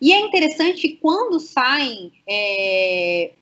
[0.00, 3.32] E é interessante que quando saem, é,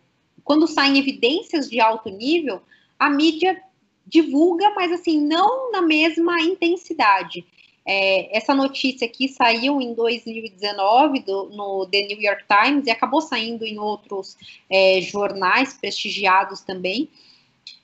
[0.45, 2.61] quando saem evidências de alto nível,
[2.99, 3.63] a mídia
[4.11, 7.47] divulga, mas assim, não na mesma intensidade.
[7.87, 13.21] É, essa notícia aqui saiu em 2019 do, no The New York Times e acabou
[13.21, 14.37] saindo em outros
[14.69, 17.09] é, jornais prestigiados também.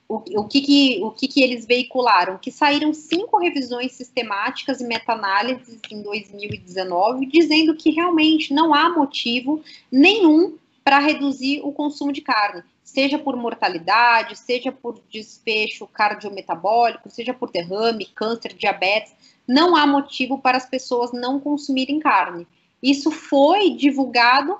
[0.08, 2.38] O, o, que, que, o que, que eles veicularam?
[2.38, 9.62] Que saíram cinco revisões sistemáticas e meta-análises em 2019, dizendo que realmente não há motivo
[9.90, 17.34] nenhum para reduzir o consumo de carne seja por mortalidade, seja por desfecho cardiometabólico, seja
[17.34, 19.12] por derrame, câncer, diabetes,
[19.46, 22.46] não há motivo para as pessoas não consumirem carne.
[22.80, 24.56] Isso foi divulgado,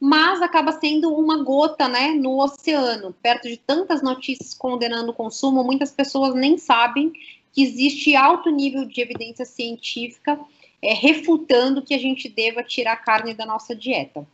[0.00, 3.14] mas acaba sendo uma gota né, no oceano.
[3.22, 7.12] Perto de tantas notícias condenando o consumo, muitas pessoas nem sabem
[7.52, 10.40] que existe alto nível de evidência científica
[10.80, 14.26] é, refutando que a gente deva tirar carne da nossa dieta.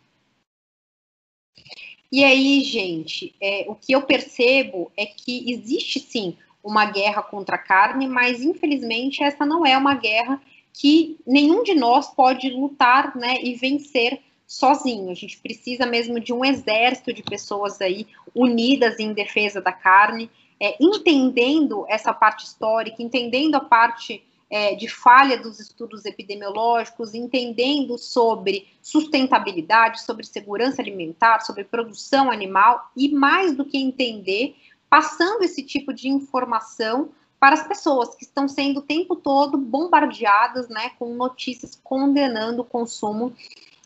[2.12, 7.56] E aí, gente, é, o que eu percebo é que existe sim uma guerra contra
[7.56, 10.40] a carne, mas infelizmente essa não é uma guerra
[10.74, 15.10] que nenhum de nós pode lutar né, e vencer sozinho.
[15.10, 20.30] A gente precisa mesmo de um exército de pessoas aí unidas em defesa da carne,
[20.60, 24.22] é, entendendo essa parte histórica, entendendo a parte
[24.52, 32.90] é, de falha dos estudos epidemiológicos, entendendo sobre sustentabilidade, sobre segurança alimentar, sobre produção animal
[32.94, 34.54] e, mais do que entender,
[34.90, 37.08] passando esse tipo de informação
[37.40, 42.66] para as pessoas que estão sendo o tempo todo bombardeadas né, com notícias condenando o
[42.66, 43.32] consumo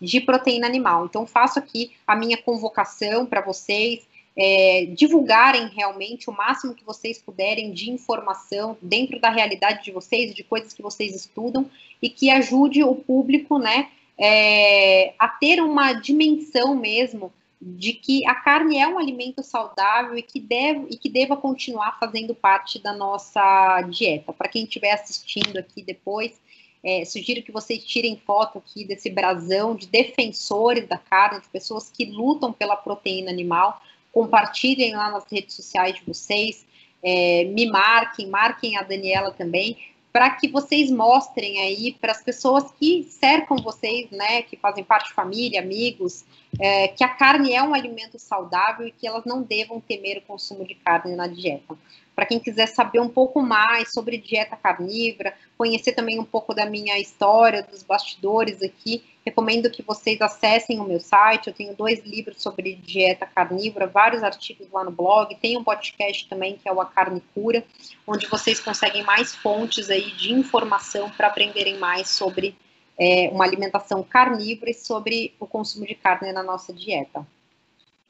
[0.01, 1.07] de proteína animal.
[1.07, 4.05] Então, faço aqui a minha convocação para vocês
[4.37, 10.35] é, divulgarem realmente o máximo que vocês puderem de informação dentro da realidade de vocês,
[10.35, 11.71] de coisas que vocês estudam,
[12.03, 18.35] e que ajude o público, né, é, a ter uma dimensão mesmo de que a
[18.35, 22.93] carne é um alimento saudável e que deve e que deva continuar fazendo parte da
[22.93, 24.33] nossa dieta.
[24.33, 26.39] Para quem estiver assistindo aqui depois,
[26.85, 31.91] é, sugiro que vocês tirem foto aqui desse brasão de defensores da carne, de pessoas
[31.91, 33.81] que lutam pela proteína animal,
[34.17, 36.67] compartilhem lá nas redes sociais de vocês,
[37.03, 39.77] é, me marquem, marquem a Daniela também,
[40.11, 45.09] para que vocês mostrem aí para as pessoas que cercam vocês, né, que fazem parte
[45.09, 46.25] de família, amigos,
[46.59, 50.23] é, que a carne é um alimento saudável e que elas não devam temer o
[50.23, 51.77] consumo de carne na dieta.
[52.15, 56.65] Para quem quiser saber um pouco mais sobre dieta carnívora, conhecer também um pouco da
[56.65, 61.49] minha história, dos bastidores aqui, recomendo que vocês acessem o meu site.
[61.49, 65.35] Eu tenho dois livros sobre dieta carnívora, vários artigos lá no blog.
[65.35, 67.65] Tem um podcast também que é o A Carne Cura,
[68.07, 72.57] onde vocês conseguem mais fontes aí de informação para aprenderem mais sobre
[72.97, 77.27] é, uma alimentação carnívora e sobre o consumo de carne na nossa dieta.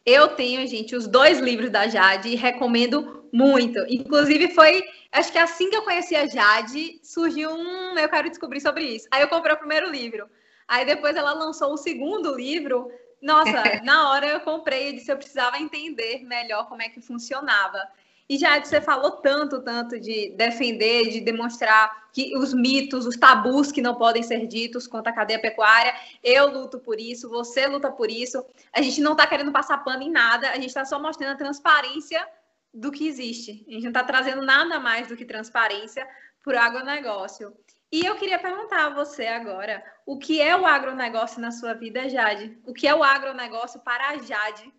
[0.05, 3.81] Eu tenho, gente, os dois livros da Jade e recomendo muito.
[3.89, 7.99] Inclusive, foi, acho que assim que eu conheci a Jade, surgiu um.
[7.99, 9.09] Eu quero descobrir sobre isso.
[9.11, 10.29] Aí eu comprei o primeiro livro.
[10.69, 12.91] Aí depois ela lançou o segundo livro.
[13.21, 17.81] Nossa, na hora eu comprei e disse eu precisava entender melhor como é que funcionava.
[18.29, 23.71] E já você falou tanto, tanto de defender, de demonstrar que os mitos, os tabus
[23.71, 25.95] que não podem ser ditos contra a cadeia pecuária.
[26.25, 28.45] Eu luto por isso, você luta por isso.
[28.73, 31.37] A gente não está querendo passar pano em nada, a gente está só mostrando a
[31.37, 32.27] transparência
[32.75, 33.65] do que existe.
[33.69, 36.07] A gente não está trazendo nada mais do que transparência
[36.43, 37.57] para o agronegócio.
[37.97, 42.11] E eu queria perguntar a você agora, o que é o agronegócio na sua vida,
[42.11, 42.55] Jade?
[42.67, 44.71] O que é o agronegócio para a Jade?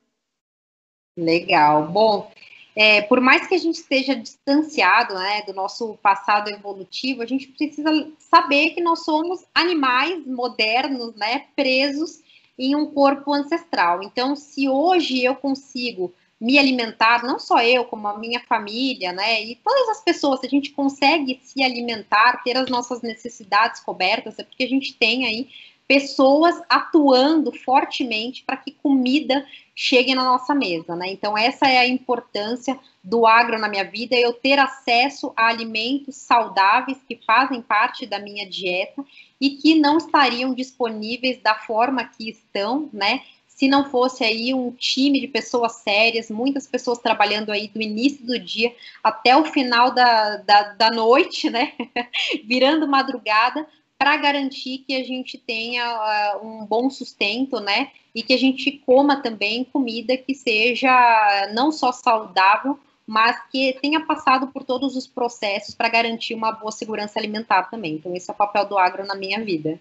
[1.17, 1.87] Legal.
[1.87, 2.31] Bom,
[2.75, 7.47] é, por mais que a gente esteja distanciado né, do nosso passado evolutivo, a gente
[7.47, 7.89] precisa
[8.19, 12.21] saber que nós somos animais modernos, né, presos
[12.55, 14.03] em um corpo ancestral.
[14.03, 19.43] Então, se hoje eu consigo me alimentar, não só eu, como a minha família, né,
[19.43, 24.43] e todas as pessoas, a gente consegue se alimentar, ter as nossas necessidades cobertas, é
[24.43, 25.49] porque a gente tem aí
[25.87, 31.09] pessoas atuando fortemente para que comida chegue na nossa mesa, né?
[31.09, 36.17] Então essa é a importância do agro na minha vida, eu ter acesso a alimentos
[36.17, 39.03] saudáveis que fazem parte da minha dieta
[39.39, 43.21] e que não estariam disponíveis da forma que estão, né?
[43.57, 48.23] Se não fosse aí um time de pessoas sérias, muitas pessoas trabalhando aí do início
[48.23, 48.71] do dia
[49.03, 51.73] até o final da, da, da noite, né?
[52.45, 57.89] Virando madrugada, para garantir que a gente tenha uh, um bom sustento, né?
[58.13, 64.05] E que a gente coma também comida que seja não só saudável, mas que tenha
[64.05, 67.95] passado por todos os processos para garantir uma boa segurança alimentar também.
[67.95, 69.79] Então, esse é o papel do agro na minha vida.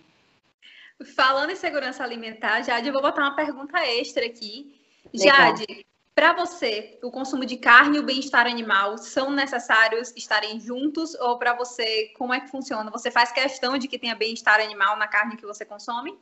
[1.04, 4.80] Falando em segurança alimentar, Jade, eu vou botar uma pergunta extra aqui.
[5.12, 5.36] Legal.
[5.36, 11.14] Jade, para você, o consumo de carne e o bem-estar animal são necessários estarem juntos
[11.16, 12.90] ou para você, como é que funciona?
[12.90, 16.18] Você faz questão de que tenha bem-estar animal na carne que você consome?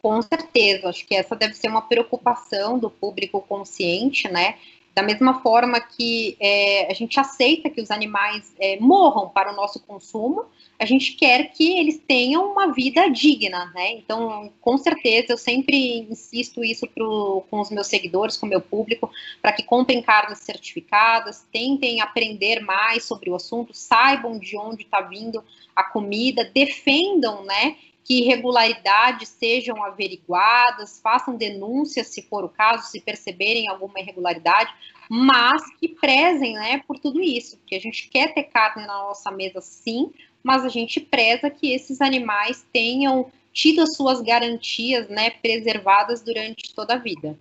[0.00, 4.56] Com certeza, acho que essa deve ser uma preocupação do público consciente, né?
[4.94, 9.56] Da mesma forma que é, a gente aceita que os animais é, morram para o
[9.56, 10.44] nosso consumo,
[10.78, 13.92] a gente quer que eles tenham uma vida digna, né?
[13.92, 18.60] Então, com certeza, eu sempre insisto isso pro, com os meus seguidores, com o meu
[18.60, 24.82] público, para que comprem carnes certificadas, tentem aprender mais sobre o assunto, saibam de onde
[24.82, 25.42] está vindo
[25.74, 27.76] a comida, defendam, né?
[28.04, 34.72] Que irregularidades sejam averiguadas, façam denúncias se for o caso, se perceberem alguma irregularidade,
[35.08, 39.30] mas que prezem né, por tudo isso, porque a gente quer ter carne na nossa
[39.30, 40.10] mesa sim,
[40.42, 46.74] mas a gente preza que esses animais tenham tido as suas garantias né, preservadas durante
[46.74, 47.38] toda a vida.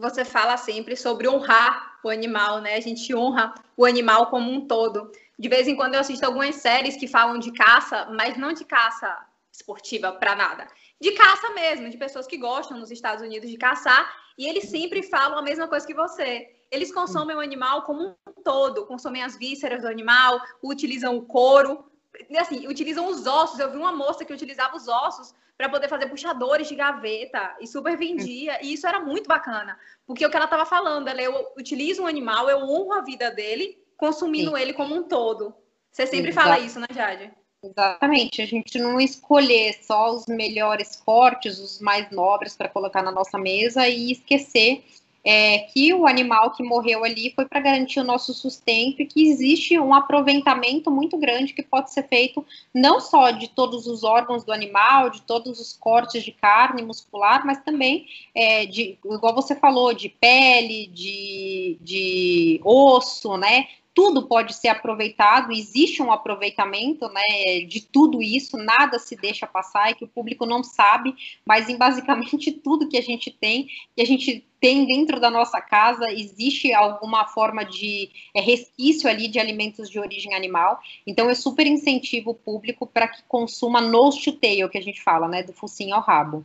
[0.00, 2.74] Você fala sempre sobre honrar o animal, né?
[2.74, 5.10] A gente honra o animal como um todo.
[5.36, 8.64] De vez em quando eu assisto algumas séries que falam de caça, mas não de
[8.64, 9.27] caça
[9.58, 10.66] esportiva para nada.
[11.00, 15.02] De caça mesmo, de pessoas que gostam nos Estados Unidos de caçar, e eles sempre
[15.02, 16.48] falam a mesma coisa que você.
[16.70, 21.90] Eles consomem o animal como um todo, consomem as vísceras do animal, utilizam o couro,
[22.38, 23.58] assim, utilizam os ossos.
[23.58, 27.66] Eu vi uma moça que utilizava os ossos para poder fazer puxadores de gaveta e
[27.66, 31.52] super vendia, e isso era muito bacana, porque o que ela estava falando, ela eu
[31.58, 34.62] utilizo um animal, eu honro a vida dele, consumindo Sim.
[34.62, 35.52] ele como um todo.
[35.90, 36.46] Você sempre Exato.
[36.46, 37.32] fala isso, né, Jade?
[37.62, 43.10] Exatamente, a gente não escolher só os melhores cortes, os mais nobres para colocar na
[43.10, 44.84] nossa mesa e esquecer
[45.24, 49.28] é, que o animal que morreu ali foi para garantir o nosso sustento e que
[49.28, 54.44] existe um aproveitamento muito grande que pode ser feito não só de todos os órgãos
[54.44, 59.56] do animal, de todos os cortes de carne muscular, mas também é, de, igual você
[59.56, 63.66] falou, de pele, de, de osso, né?
[63.98, 69.90] Tudo pode ser aproveitado, existe um aproveitamento né, de tudo isso, nada se deixa passar
[69.90, 74.00] e que o público não sabe, mas em basicamente tudo que a gente tem, que
[74.00, 79.40] a gente tem dentro da nossa casa, existe alguma forma de é, resquício ali de
[79.40, 80.78] alimentos de origem animal.
[81.04, 85.02] Então eu super incentivo o público para que consuma nose to tail, que a gente
[85.02, 86.44] fala, né, do focinho ao rabo.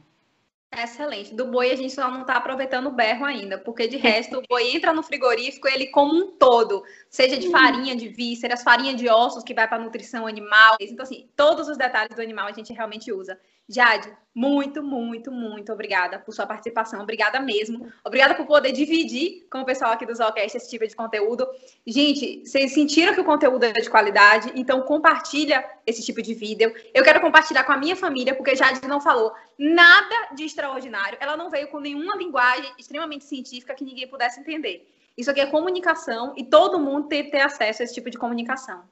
[0.75, 1.35] Excelente.
[1.35, 4.43] Do boi a gente só não está aproveitando o berro ainda, porque de resto o
[4.49, 9.07] boi entra no frigorífico ele como um todo, seja de farinha de vísceras, farinha de
[9.07, 10.75] ossos que vai para nutrição animal.
[10.79, 13.39] Então assim, todos os detalhes do animal a gente realmente usa.
[13.69, 17.01] Jade, muito, muito, muito obrigada por sua participação.
[17.01, 17.87] Obrigada mesmo.
[18.03, 21.47] Obrigada por poder dividir com o pessoal aqui do Zocast esse tipo de conteúdo.
[21.85, 26.73] Gente, vocês sentiram que o conteúdo é de qualidade, então compartilha esse tipo de vídeo.
[26.93, 31.17] Eu quero compartilhar com a minha família, porque Jade não falou nada de extraordinário.
[31.21, 34.89] Ela não veio com nenhuma linguagem extremamente científica que ninguém pudesse entender.
[35.15, 38.17] Isso aqui é comunicação e todo mundo tem que ter acesso a esse tipo de
[38.17, 38.83] comunicação.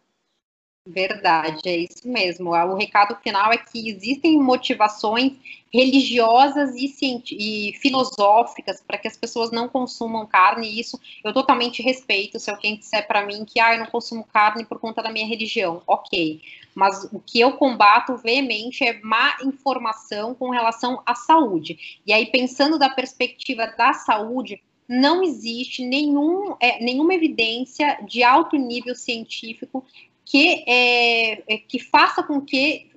[0.88, 2.50] Verdade, é isso mesmo.
[2.50, 5.34] O recado final é que existem motivações
[5.72, 6.92] religiosas e,
[7.38, 12.40] e filosóficas para que as pessoas não consumam carne, e isso eu totalmente respeito.
[12.40, 15.28] Se alguém disser para mim que ah, eu não consumo carne por conta da minha
[15.28, 16.42] religião, ok.
[16.74, 22.02] Mas o que eu combato veemente é má informação com relação à saúde.
[22.08, 24.60] E aí, pensando da perspectiva da saúde,
[24.90, 29.86] não existe nenhum, é, nenhuma evidência de alto nível científico
[30.32, 32.90] que, é, é, que faça com que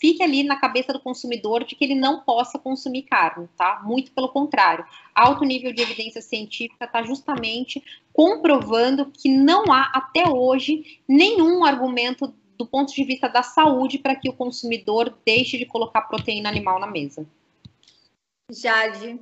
[0.00, 3.80] fique ali na cabeça do consumidor de que ele não possa consumir carne, tá?
[3.84, 4.84] Muito pelo contrário.
[5.14, 7.80] Alto nível de evidência científica está justamente
[8.12, 14.16] comprovando que não há até hoje nenhum argumento do ponto de vista da saúde para
[14.16, 17.24] que o consumidor deixe de colocar proteína animal na mesa.
[18.50, 19.20] Jade,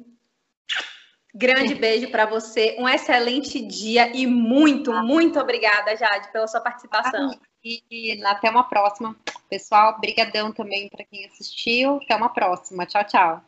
[1.34, 7.38] grande beijo para você, um excelente dia e muito, muito obrigada, Jade, pela sua participação.
[7.64, 9.16] E até uma próxima.
[9.48, 11.96] Pessoal, brigadão também para quem assistiu.
[11.96, 12.86] Até uma próxima.
[12.86, 13.42] Tchau, tchau.